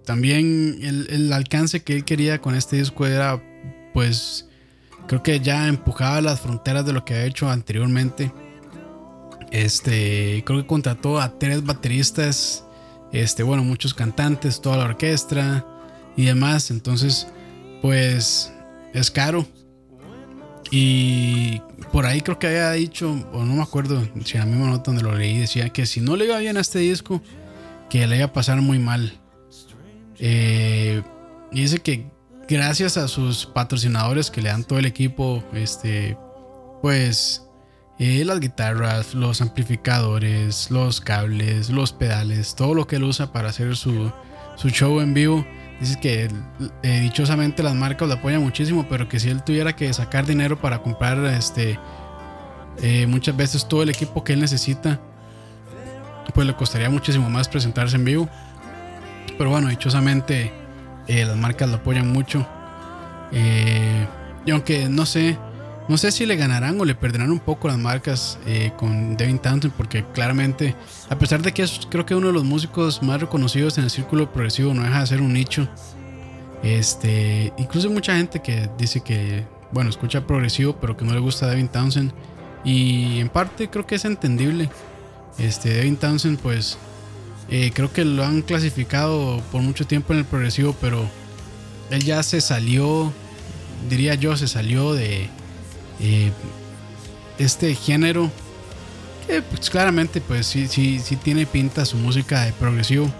[0.05, 3.41] también el, el, alcance que él quería con este disco era,
[3.95, 4.47] pues,
[5.07, 8.33] creo que ya empujaba las fronteras de lo que había hecho anteriormente.
[9.51, 12.65] Este, creo que contrató a tres bateristas,
[13.13, 15.65] este, bueno, muchos cantantes, toda la orquesta
[16.17, 16.71] y demás.
[16.71, 17.29] Entonces,
[17.83, 18.53] pues
[18.93, 19.47] es caro.
[20.71, 21.61] Y
[21.93, 24.91] por ahí creo que había dicho, o no me acuerdo si en la misma nota
[24.91, 27.23] donde lo leí, decía que si no le iba bien a este disco,
[27.89, 29.13] que le iba a pasar muy mal.
[30.19, 31.03] Eh,
[31.53, 32.11] y dice que
[32.49, 36.17] gracias a sus patrocinadores que le dan todo el equipo, este,
[36.83, 37.47] pues
[37.99, 43.49] eh, las guitarras, los amplificadores, los cables, los pedales, todo lo que él usa para
[43.49, 44.13] hacer su,
[44.57, 45.47] show en vivo.
[45.81, 46.31] Dice que
[46.83, 50.61] eh, dichosamente las marcas lo apoyan muchísimo, pero que si él tuviera que sacar dinero
[50.61, 51.79] para comprar este
[52.83, 55.01] eh, muchas veces todo el equipo que él necesita,
[56.35, 58.29] pues le costaría muchísimo más presentarse en vivo.
[59.39, 60.53] Pero bueno, dichosamente
[61.09, 62.47] las marcas lo apoyan mucho.
[63.33, 65.39] y aunque no sé,
[65.89, 69.39] no sé si le ganarán o le perderán un poco las marcas eh, con Devin
[69.39, 70.75] Townsend, porque claramente,
[71.09, 73.91] a pesar de que es creo que uno de los músicos más reconocidos en el
[73.91, 75.69] círculo progresivo, no deja de ser un nicho.
[76.65, 81.47] Este, incluso mucha gente que dice que, bueno, escucha progresivo, pero que no le gusta
[81.47, 82.13] Devin Townsend.
[82.65, 84.69] Y en parte creo que es entendible.
[85.39, 86.79] Este, Devin Townsend, pues,
[87.49, 91.09] eh, creo que lo han clasificado por mucho tiempo en el progresivo, pero
[91.91, 93.13] él ya se salió,
[93.89, 95.29] diría yo, se salió de
[96.01, 96.33] eh,
[97.39, 98.31] este género.
[99.27, 103.13] Que pues, claramente, pues sí, sí, sí tiene pinta su música de progresivo.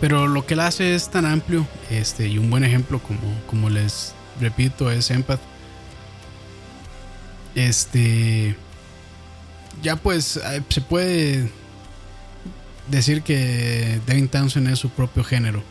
[0.00, 3.68] Pero lo que él hace es tan amplio, este, y un buen ejemplo, como, como
[3.68, 5.40] les repito, es Empath.
[7.54, 8.56] Este.
[9.82, 11.50] Ya pues eh, se puede
[12.90, 15.62] decir que Devin Townsend es su propio género.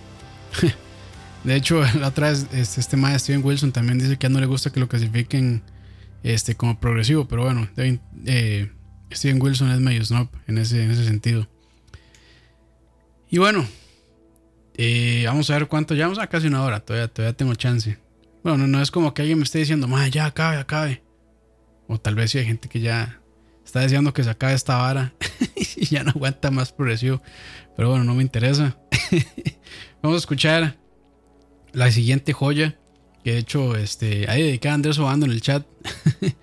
[1.43, 4.39] De hecho, la otra vez, este, este maestro Steven Wilson también dice que a no
[4.39, 5.63] le gusta que lo clasifiquen
[6.23, 8.71] este, como progresivo, pero bueno, eh,
[9.11, 11.47] Steven Wilson es medio snob en ese, en ese sentido.
[13.29, 13.65] Y bueno,
[14.75, 17.97] eh, vamos a ver cuánto, ya vamos a casi una hora, todavía, todavía tengo chance.
[18.43, 21.03] Bueno, no, es como que alguien me esté diciendo, ya acabe, acabe.
[21.87, 23.18] O tal vez si hay gente que ya
[23.69, 25.13] está deseando que se acabe esta vara
[25.75, 27.21] y ya no aguanta más progresivo.
[27.75, 28.77] Pero bueno, no me interesa.
[30.01, 30.77] vamos a escuchar
[31.71, 32.79] la siguiente joya,
[33.23, 35.65] que de hecho este, ahí dedicada a Andrés Obando en el chat.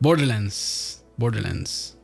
[0.00, 1.04] Borderlands.
[1.16, 1.96] Borderlands.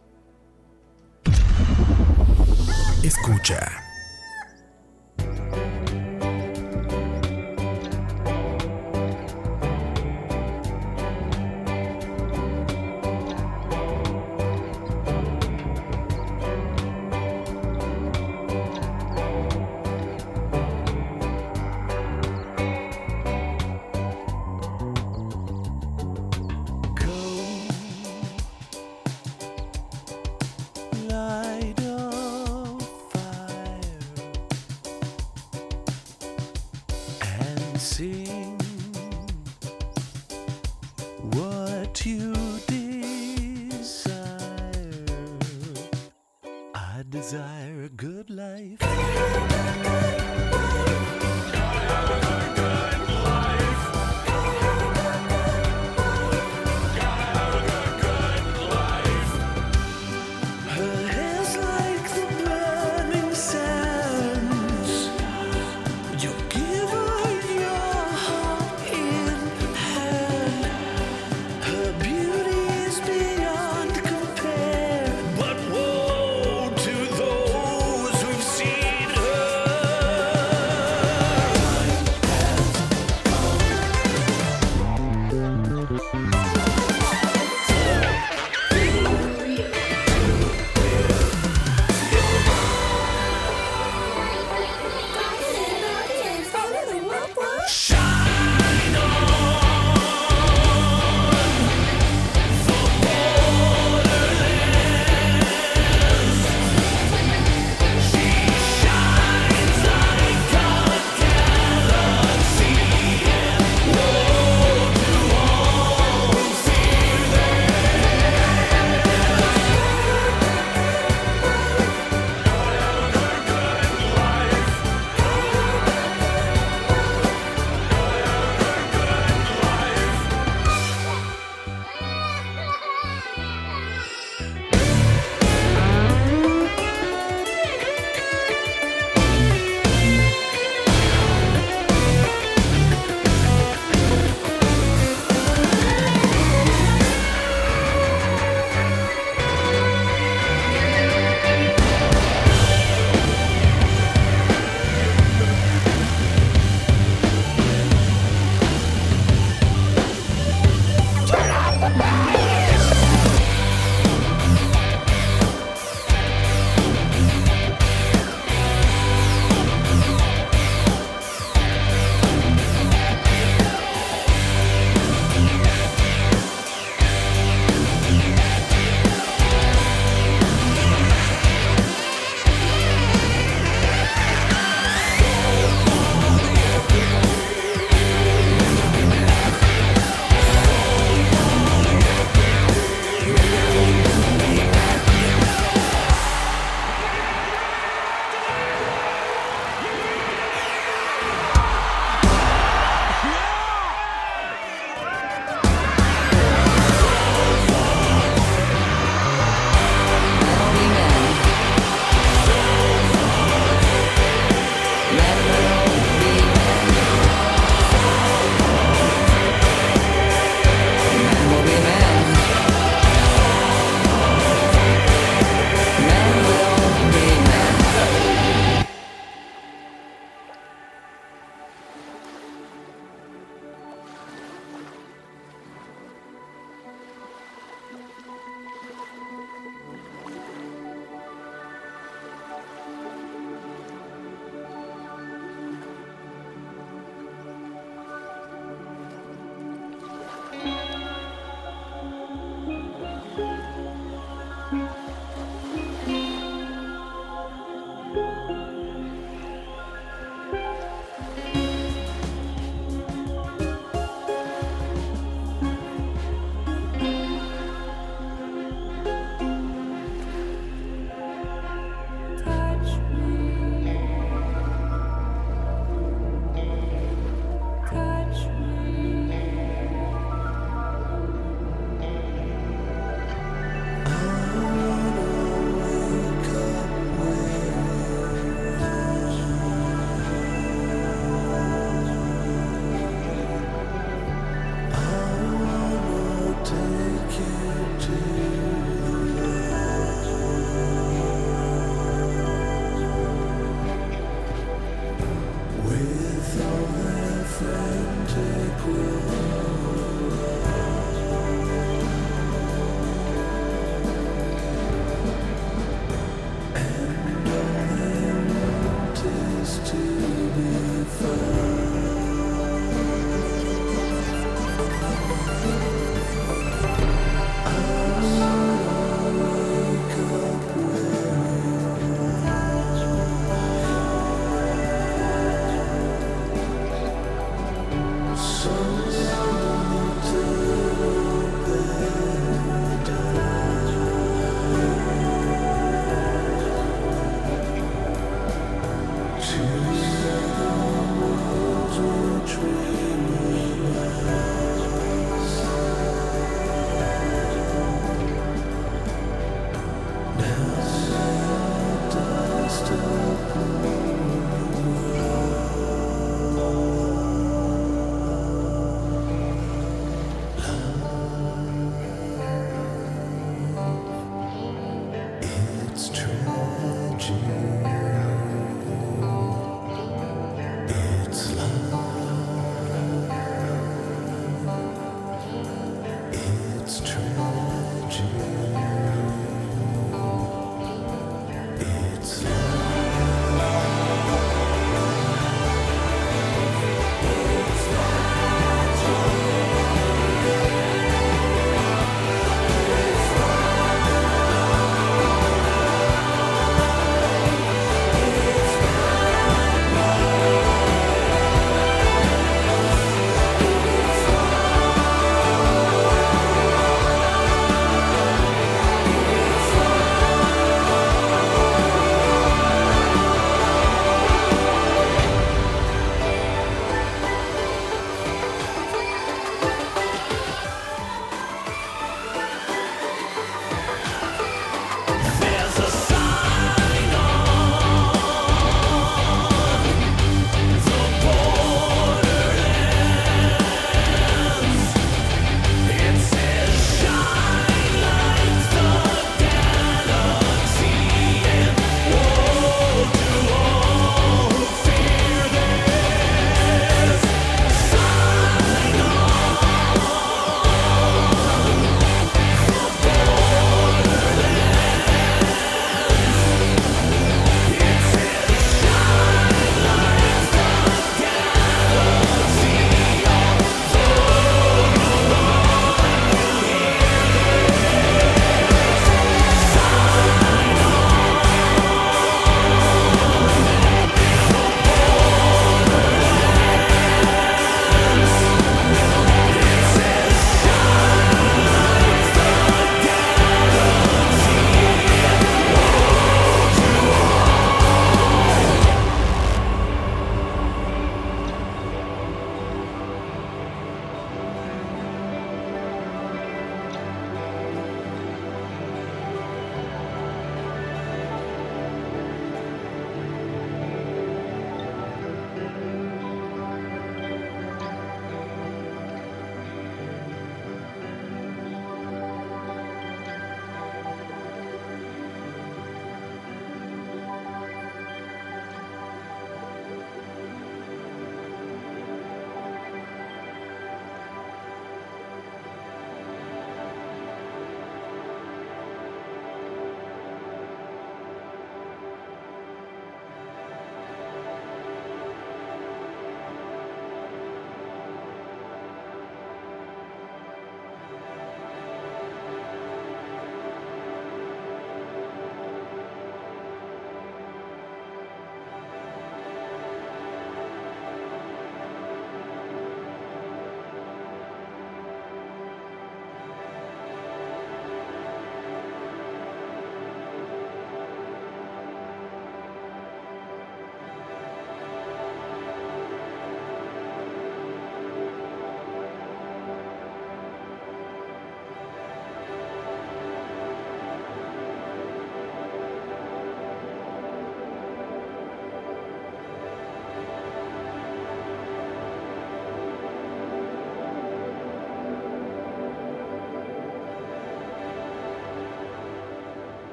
[3.03, 3.84] Escucha.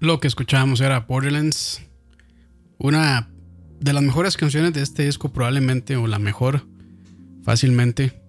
[0.00, 1.82] Lo que escuchábamos era Borderlands,
[2.78, 3.28] una
[3.80, 6.66] de las mejores canciones de este disco probablemente, o la mejor,
[7.42, 8.20] fácilmente.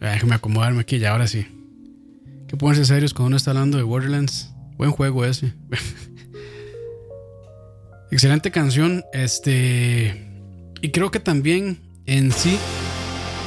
[0.00, 1.46] Déjame acomodarme aquí ya, ahora sí.
[2.48, 4.52] Que ponerse serios cuando uno está hablando de Borderlands.
[4.76, 5.54] Buen juego ese.
[8.10, 9.04] Excelente canción.
[9.12, 10.28] Este.
[10.80, 12.58] Y creo que también en sí.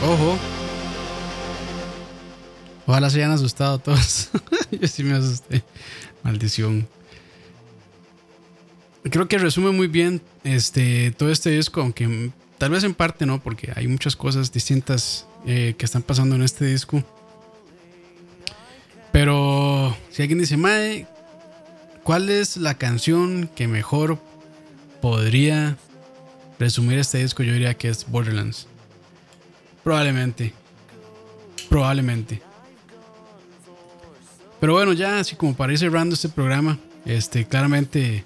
[0.04, 0.38] Ojo.
[2.86, 4.30] Ojalá se hayan asustado todos.
[4.72, 5.64] Yo sí me asusté.
[6.24, 6.88] Maldición.
[9.04, 13.42] Creo que resume muy bien este, todo este disco, aunque tal vez en parte no,
[13.42, 17.04] porque hay muchas cosas distintas eh, que están pasando en este disco.
[19.12, 21.08] Pero si alguien dice, Mae,
[22.04, 24.20] ¿cuál es la canción que mejor
[25.02, 25.78] podría
[26.60, 27.44] resumir este disco?
[27.44, 28.68] Yo diría que es Borderlands.
[29.86, 30.52] Probablemente.
[31.70, 32.42] Probablemente.
[34.60, 35.80] Pero bueno, ya así como para ir
[36.12, 38.24] este programa, este, claramente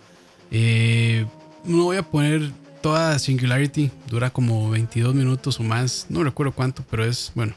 [0.52, 1.26] eh,
[1.66, 2.50] no voy a poner
[2.82, 7.54] toda Singularity, dura como 22 minutos o más, no recuerdo cuánto, pero es, bueno,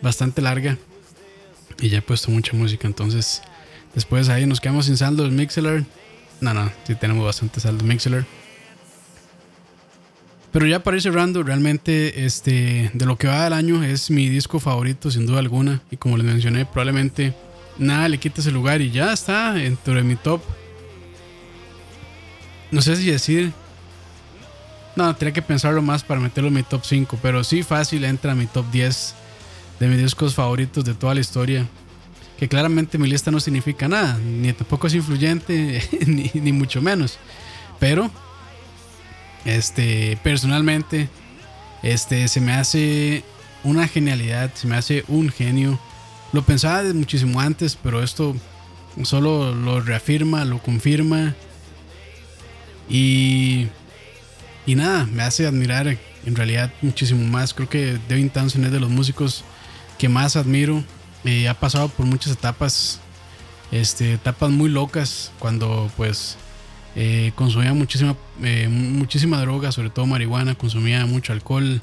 [0.00, 0.78] bastante larga.
[1.78, 3.42] Y ya he puesto mucha música, entonces
[3.94, 5.84] después ahí nos quedamos sin saldo del Mixler.
[6.40, 8.24] No, no, sí tenemos bastante saldo Mixler.
[10.56, 14.58] Pero ya para ir realmente este, de lo que va del año es mi disco
[14.58, 15.82] favorito, sin duda alguna.
[15.90, 17.34] Y como les mencioné, probablemente
[17.76, 20.40] nada le quita ese lugar y ya está dentro de mi top.
[22.70, 23.52] No sé si decir.
[24.96, 27.18] No, tendría que pensarlo más para meterlo en mi top 5.
[27.20, 29.14] Pero sí, fácil entra a mi top 10
[29.78, 31.66] de mis discos favoritos de toda la historia.
[32.38, 37.18] Que claramente mi lista no significa nada, ni tampoco es influyente, ni, ni mucho menos.
[37.78, 38.10] Pero,
[39.46, 41.08] este, personalmente,
[41.82, 43.24] este, se me hace
[43.64, 45.78] una genialidad, se me hace un genio
[46.32, 48.36] lo pensaba de muchísimo antes, pero esto
[49.04, 51.34] solo lo reafirma, lo confirma.
[52.88, 53.68] Y,
[54.66, 57.54] y nada, me hace admirar en realidad muchísimo más.
[57.54, 59.44] Creo que Devin Townsend es de los músicos
[59.98, 60.84] que más admiro.
[61.24, 63.00] Eh, ha pasado por muchas etapas,
[63.72, 66.36] este, etapas muy locas, cuando pues
[66.98, 71.82] eh, consumía muchísima, eh, muchísima droga, sobre todo marihuana, consumía mucho alcohol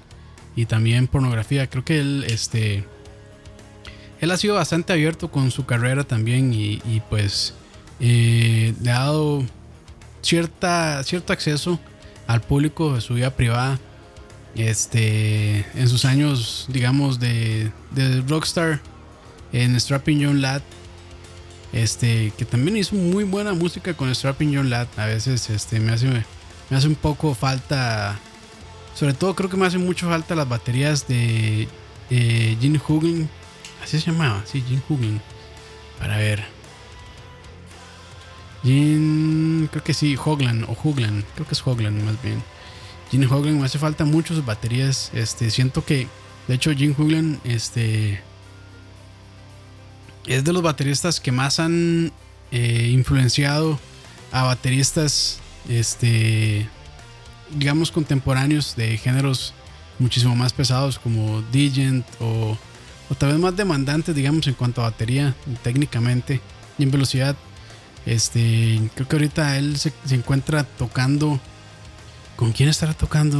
[0.55, 1.67] y también pornografía.
[1.67, 2.83] Creo que él, este,
[4.21, 7.53] él ha sido bastante abierto con su carrera también y, pues
[7.99, 9.45] eh, le ha dado
[10.23, 11.79] cierta, cierto acceso
[12.25, 13.79] al público de su vida privada.
[14.55, 17.71] Este, en sus años, digamos, de,
[18.27, 18.81] rockstar
[19.51, 20.63] en Strapping John Lad,
[21.73, 24.87] este, que también hizo muy buena música con Strapping John Lad.
[24.95, 28.17] A veces este, me, hace, me hace un poco falta,
[28.93, 31.67] sobre todo creo que me hace mucho falta las baterías de
[32.09, 32.79] eh, Gene
[33.83, 35.19] Así se llamaba, sí, Jim Hugin.
[35.99, 36.43] Para ver.
[38.63, 42.41] Jim, creo que sí, Hoglan o Huglan, creo que es Hoglan más bien.
[43.11, 45.11] Jim Hoglan me hace falta mucho sus baterías.
[45.13, 46.07] Este, siento que,
[46.47, 48.21] de hecho, Jim Huglan, este,
[50.25, 52.11] es de los bateristas que más han
[52.51, 53.79] eh, influenciado
[54.31, 56.67] a bateristas, este,
[57.51, 59.53] digamos, contemporáneos de géneros
[59.99, 62.57] muchísimo más pesados como Digent o
[63.09, 66.41] o tal vez más demandantes, digamos, en cuanto a batería, técnicamente
[66.77, 67.35] y en velocidad.
[68.05, 71.39] Este, creo que ahorita él se, encuentra tocando.
[72.35, 73.37] ¿Con quién estará tocando?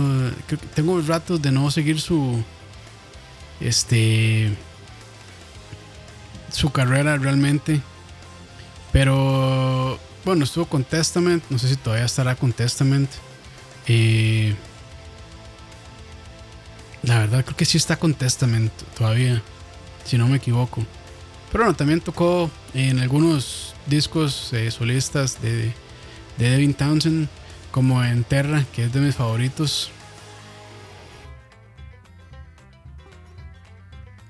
[0.47, 2.43] Creo que tengo ratos de no seguir su.
[3.59, 4.51] Este.
[6.53, 7.81] Su carrera realmente.
[8.93, 9.99] Pero.
[10.23, 11.43] Bueno, estuvo con Testament.
[11.49, 13.09] No sé si todavía estará con Testament.
[13.87, 14.55] Eh,
[17.03, 19.41] la verdad, creo que sí está con Testament todavía
[20.05, 20.85] si no me equivoco.
[21.51, 25.73] Pero bueno, también tocó en algunos discos solistas de,
[26.37, 27.27] de Devin Townsend,
[27.71, 29.91] como en Terra, que es de mis favoritos.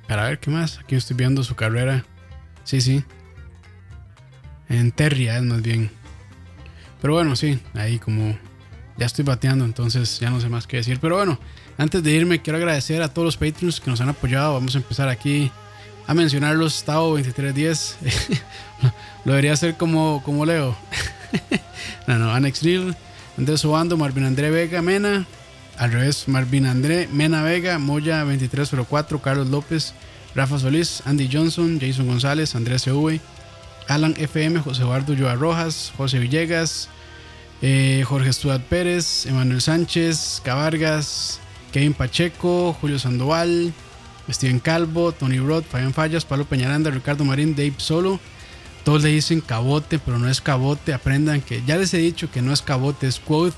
[0.08, 0.80] Para ver qué más.
[0.80, 2.04] Aquí estoy viendo su carrera.
[2.64, 3.03] Sí, sí.
[4.70, 5.91] En Terria es más bien.
[7.01, 8.38] Pero bueno, sí, ahí como
[8.97, 10.99] ya estoy bateando, entonces ya no sé más qué decir.
[10.99, 11.39] Pero bueno,
[11.78, 14.53] antes de irme, quiero agradecer a todos los Patreons que nos han apoyado.
[14.53, 15.51] Vamos a empezar aquí
[16.07, 17.97] a mencionarlos, Tao 2310.
[19.26, 20.76] Lo debería hacer como, como Leo.
[22.07, 22.95] no, no, Anex Neil,
[23.38, 25.26] Andrés Obando, Marvin André Vega Mena.
[25.78, 29.95] Al revés, Marvin André Mena Vega, Moya 2304, Carlos López,
[30.36, 33.22] Rafa Solís, Andy Johnson, Jason González, Andrés CV,
[33.88, 36.90] Alan FM, José Eduardo Joa Rojas, José Villegas,
[37.62, 41.40] eh, Jorge Stuart Pérez, Emanuel Sánchez, Cavargas,
[41.72, 43.74] Kevin Pacheco, Julio Sandoval,
[44.30, 48.20] Steven Calvo, Tony Roth, Fabián Fallas, Pablo Peñaranda, Ricardo Marín, Dave Solo.
[48.84, 50.94] Todos le dicen cabote, pero no es cabote.
[50.94, 53.56] Aprendan que ya les he dicho que no es cabote, es quote.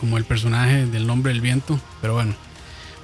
[0.00, 1.78] Como el personaje del nombre del viento.
[2.00, 2.34] Pero bueno.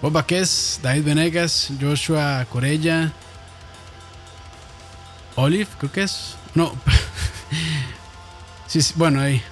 [0.02, 3.12] Bob Baquez, David Venegas, Joshua Corella,
[5.36, 6.36] Olive, creo que es.
[6.54, 6.72] No.
[8.66, 9.42] sí, bueno, ahí.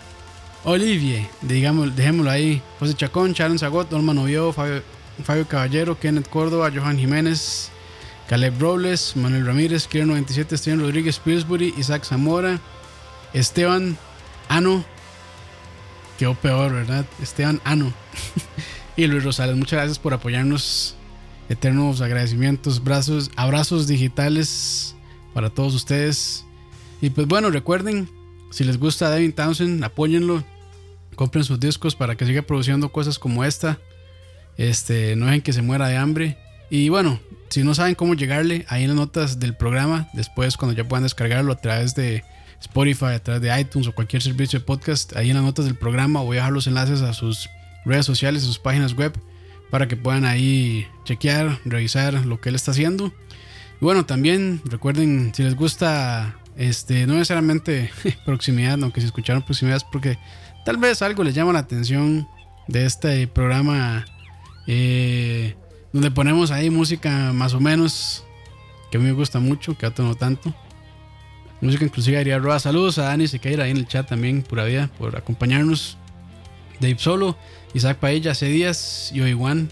[0.64, 2.62] Olivier, digamos, dejémoslo ahí.
[2.78, 4.82] José Chacón, Sharon Zagot, Norman Oviedo, Fabio,
[5.22, 7.70] Fabio, Caballero, Kenneth Córdoba, Johan Jiménez,
[8.28, 12.61] Caleb Robles, Manuel Ramírez, Kieran 97, Esteban Rodríguez, Pillsbury, Isaac Zamora,
[13.34, 13.99] Esteban
[14.49, 14.84] Ano.
[16.18, 17.05] Quedó peor, ¿verdad?
[17.20, 17.92] Esteban Ano.
[18.97, 20.97] y Luis Rosales, muchas gracias por apoyarnos.
[21.49, 24.95] Eternos agradecimientos, brazos, abrazos digitales
[25.34, 26.47] para todos ustedes.
[27.03, 28.09] Y pues bueno, recuerden,
[28.51, 30.42] si les gusta Devin Townsend, apóyenlo.
[31.16, 33.78] Compren sus discos para que siga produciendo cosas como esta.
[34.57, 36.38] Este, no dejen que se muera de hambre.
[36.70, 37.20] Y bueno,
[37.51, 41.03] si no saben cómo llegarle, ahí en las notas del programa, después cuando ya puedan
[41.03, 42.24] descargarlo a través de
[42.61, 45.76] Spotify, a través de iTunes o cualquier servicio de podcast, ahí en las notas del
[45.76, 47.49] programa voy a dejar los enlaces a sus
[47.85, 49.12] redes sociales, a sus páginas web,
[49.70, 53.12] para que puedan ahí chequear, revisar lo que él está haciendo.
[53.80, 57.91] Y bueno, también recuerden, si les gusta, este, no necesariamente
[58.24, 60.18] proximidad, aunque si escucharon proximidad porque
[60.64, 62.28] tal vez algo les llama la atención
[62.69, 64.05] de este programa
[64.66, 65.55] eh,
[65.93, 68.24] donde ponemos ahí música más o menos
[68.90, 70.55] que a mí me gusta mucho, que a otro no tanto.
[71.61, 72.59] Música inclusive diría Roa.
[72.61, 75.98] Saludos a Dani Sequeira ahí en el chat también, pura vida, por acompañarnos.
[76.81, 77.36] Dave Solo,
[77.74, 79.70] Isaac Paella, hace días y Oiguan,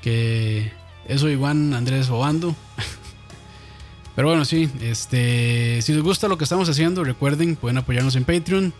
[0.00, 0.72] que
[1.06, 2.54] es Oiguan Andrés Obando.
[4.14, 8.24] Pero bueno, sí, este, si les gusta lo que estamos haciendo, recuerden, pueden apoyarnos en
[8.24, 8.72] Patreon.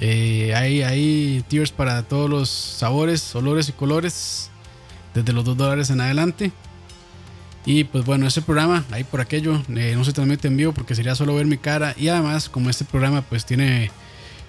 [0.00, 4.50] Eh, hay, hay tiers para todos los sabores, olores y colores
[5.14, 6.50] desde los 2 dólares en adelante.
[7.64, 10.96] Y pues bueno, este programa, ahí por aquello, eh, no se transmite en vivo porque
[10.96, 11.94] sería solo ver mi cara.
[11.96, 13.92] Y además, como este programa pues tiene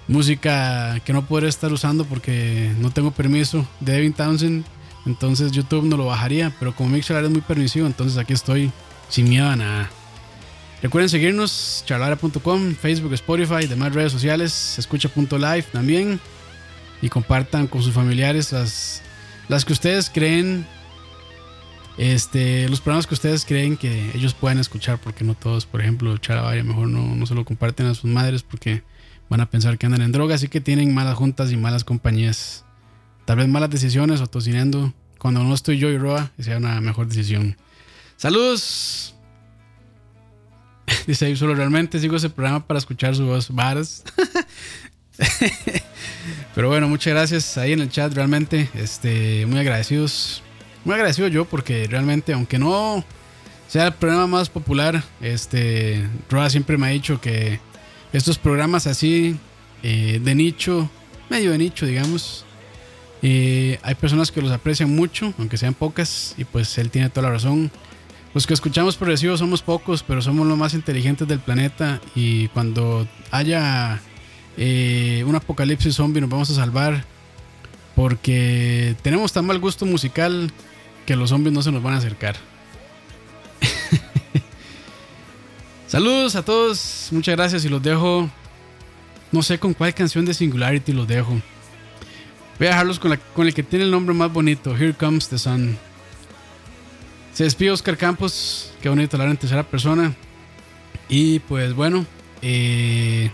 [0.08, 4.64] música que no podré estar usando porque no tengo permiso de Devin Townsend,
[5.04, 6.52] entonces YouTube no lo bajaría.
[6.58, 8.70] Pero como Mixer es muy permisivo, entonces aquí estoy
[9.08, 9.90] sin miedo a nada.
[10.82, 16.20] Recuerden seguirnos, charlara.com, Facebook, Spotify, demás redes sociales, escucha.live también.
[17.02, 19.02] Y compartan con sus familiares las
[19.48, 20.66] las que ustedes creen,
[21.98, 26.16] este, los programas que ustedes creen que ellos puedan escuchar, porque no todos, por ejemplo,
[26.18, 28.82] Charabaya, mejor no, no se lo comparten a sus madres porque
[29.28, 32.64] van a pensar que andan en droga, así que tienen malas juntas y malas compañías.
[33.24, 34.92] Tal vez malas decisiones o tocinando.
[35.18, 37.56] Cuando no estoy yo y Roa, sea una mejor decisión.
[38.16, 39.14] Saludos.
[41.06, 43.50] Dice ahí solo realmente sigo ese programa para escuchar su voz.
[43.50, 44.04] Varas.
[46.54, 50.42] Pero bueno, muchas gracias ahí en el chat, realmente, este, muy agradecidos.
[50.84, 53.04] Muy agradecido yo porque realmente, aunque no
[53.66, 57.58] sea el programa más popular, este, Roa siempre me ha dicho que
[58.12, 59.36] estos programas así,
[59.82, 60.88] eh, de nicho,
[61.28, 62.44] medio de nicho, digamos,
[63.22, 67.28] eh, hay personas que los aprecian mucho, aunque sean pocas, y pues él tiene toda
[67.28, 67.70] la razón.
[68.34, 73.08] Los que escuchamos progresivos somos pocos, pero somos los más inteligentes del planeta y cuando
[73.30, 74.00] haya
[74.58, 77.04] eh, un apocalipsis zombie nos vamos a salvar
[77.94, 80.52] porque tenemos tan mal gusto musical
[81.06, 82.36] que los zombies no se nos van a acercar.
[85.96, 88.28] Saludos a todos, muchas gracias y los dejo.
[89.32, 91.30] No sé con cuál canción de Singularity los dejo.
[92.58, 95.38] Voy a dejarlos con, con el que tiene el nombre más bonito, Here Comes the
[95.38, 95.78] Sun.
[97.32, 100.14] Se despide Oscar Campos, qué bonito hablar en tercera persona.
[101.08, 102.04] Y pues bueno,
[102.42, 103.30] eh,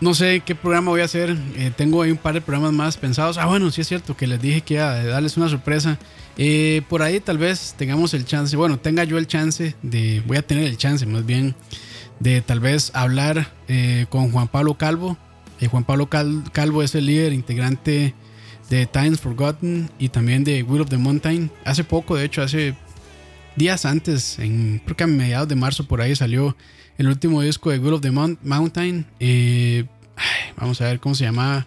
[0.00, 1.36] no sé qué programa voy a hacer.
[1.56, 3.38] Eh, tengo ahí un par de programas más pensados.
[3.38, 5.98] Ah, bueno, sí es cierto que les dije que iba a darles una sorpresa.
[6.36, 10.36] Eh, por ahí tal vez tengamos el chance, bueno, tenga yo el chance de, voy
[10.36, 11.56] a tener el chance más bien,
[12.20, 15.18] de tal vez hablar eh, con Juan Pablo Calvo.
[15.68, 18.14] Juan Pablo Calvo es el líder integrante
[18.70, 21.50] de Times Forgotten y también de Will of the Mountain.
[21.64, 22.76] Hace poco, de hecho, hace
[23.56, 26.56] días antes, en, creo que a mediados de marzo por ahí salió
[26.98, 29.06] el último disco de Will of the Mountain.
[29.20, 29.84] Eh,
[30.56, 31.66] vamos a ver cómo se llama.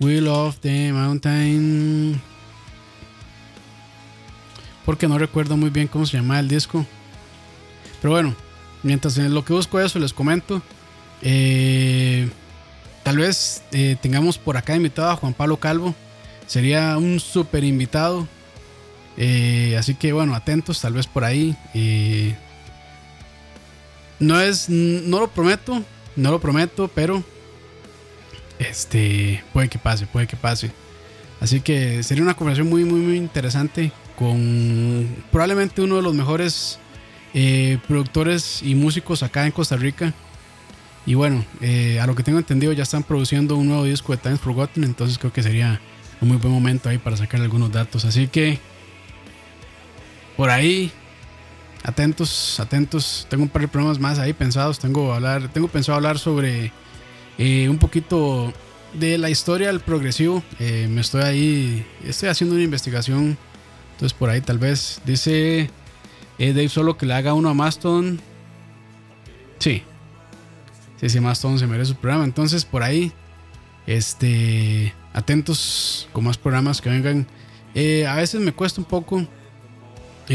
[0.00, 2.20] Will of the Mountain.
[4.86, 6.86] Porque no recuerdo muy bien cómo se llama el disco.
[8.00, 8.34] Pero bueno,
[8.82, 10.62] mientras en lo que busco eso les comento.
[11.20, 12.28] Eh,
[13.02, 15.94] tal vez eh, tengamos por acá invitado a Juan Pablo Calvo.
[16.46, 18.28] Sería un super invitado.
[19.76, 21.56] así que bueno, atentos, tal vez por ahí.
[24.20, 25.82] No es, no lo prometo,
[26.16, 27.22] no lo prometo, pero
[28.58, 30.70] este puede que pase, puede que pase.
[31.40, 36.78] Así que sería una conversación muy, muy, muy interesante con probablemente uno de los mejores
[37.34, 40.14] eh, productores y músicos acá en Costa Rica.
[41.06, 44.18] Y bueno, eh, a lo que tengo entendido ya están produciendo un nuevo disco de
[44.18, 45.80] Times Forgotten, entonces creo que sería
[46.20, 48.04] un muy buen momento ahí para sacar algunos datos.
[48.04, 48.58] Así que
[50.36, 50.92] por ahí,
[51.84, 53.26] atentos, atentos.
[53.28, 54.80] Tengo un par de programas más ahí pensados.
[54.80, 56.72] Tengo, hablar, tengo pensado hablar sobre
[57.38, 58.52] eh, un poquito
[58.94, 60.42] de la historia del progresivo.
[60.58, 63.36] Eh, me estoy ahí, estoy haciendo una investigación.
[63.92, 65.70] Entonces por ahí tal vez dice
[66.38, 68.20] eh, Dave solo que le haga uno a Maston.
[69.58, 69.82] Sí.
[71.00, 72.24] Sí, sí, Maston se merece su programa.
[72.24, 73.12] Entonces por ahí,
[73.86, 77.26] este, atentos con más programas que vengan.
[78.08, 79.26] a veces me cuesta un poco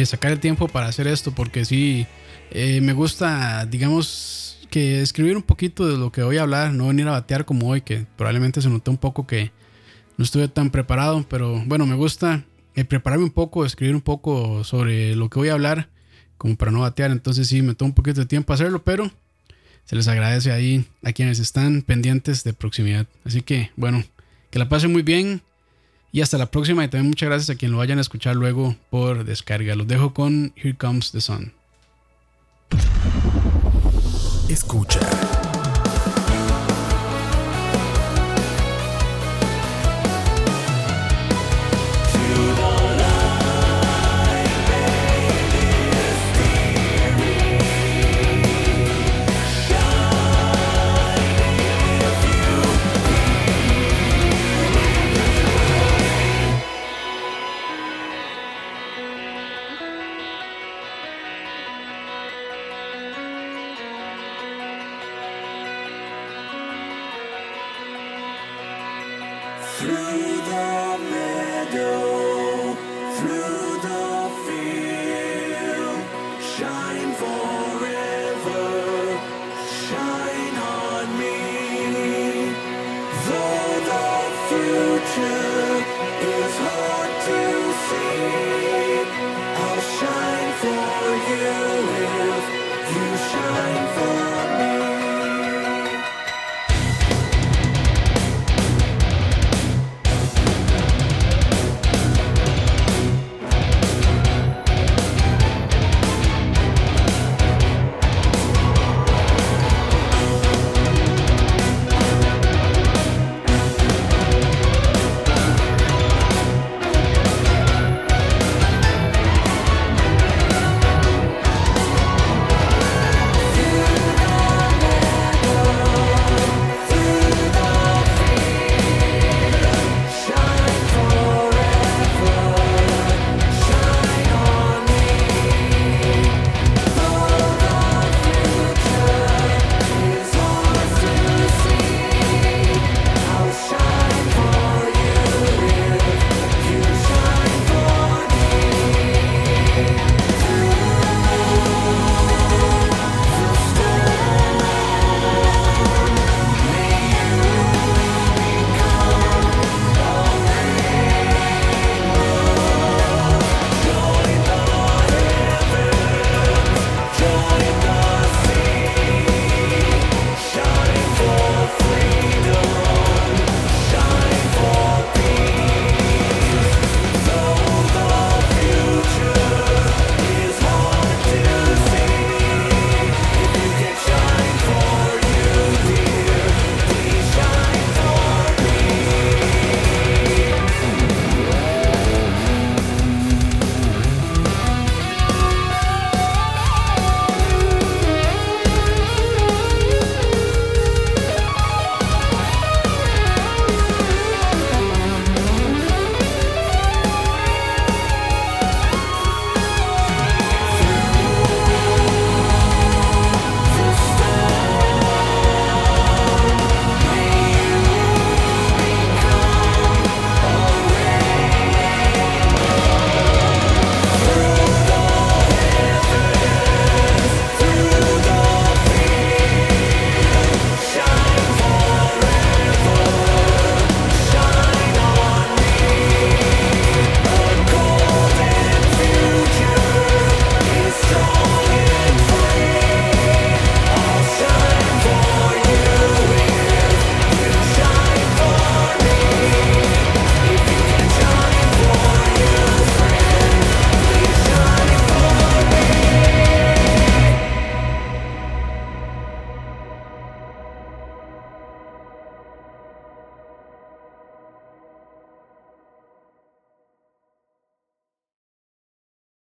[0.06, 2.06] sacar el tiempo para hacer esto porque sí,
[2.54, 7.08] me gusta, digamos, que escribir un poquito de lo que voy a hablar, no venir
[7.08, 9.52] a batear como hoy, que probablemente se notó un poco que
[10.18, 12.44] no estuve tan preparado, pero bueno, me gusta
[12.76, 15.90] eh, prepararme un poco, escribir un poco sobre lo que voy a hablar,
[16.38, 19.12] como para no batear, entonces sí, me toma un poquito de tiempo hacerlo, pero
[19.86, 23.08] se les agradece ahí a quienes están pendientes de proximidad.
[23.26, 24.04] Así que bueno,
[24.52, 25.42] que la pasen muy bien
[26.12, 28.76] y hasta la próxima y también muchas gracias a quien lo vayan a escuchar luego
[28.90, 29.76] por descarga.
[29.76, 31.54] Los dejo con Here Comes the Sun.
[34.50, 35.00] Escucha.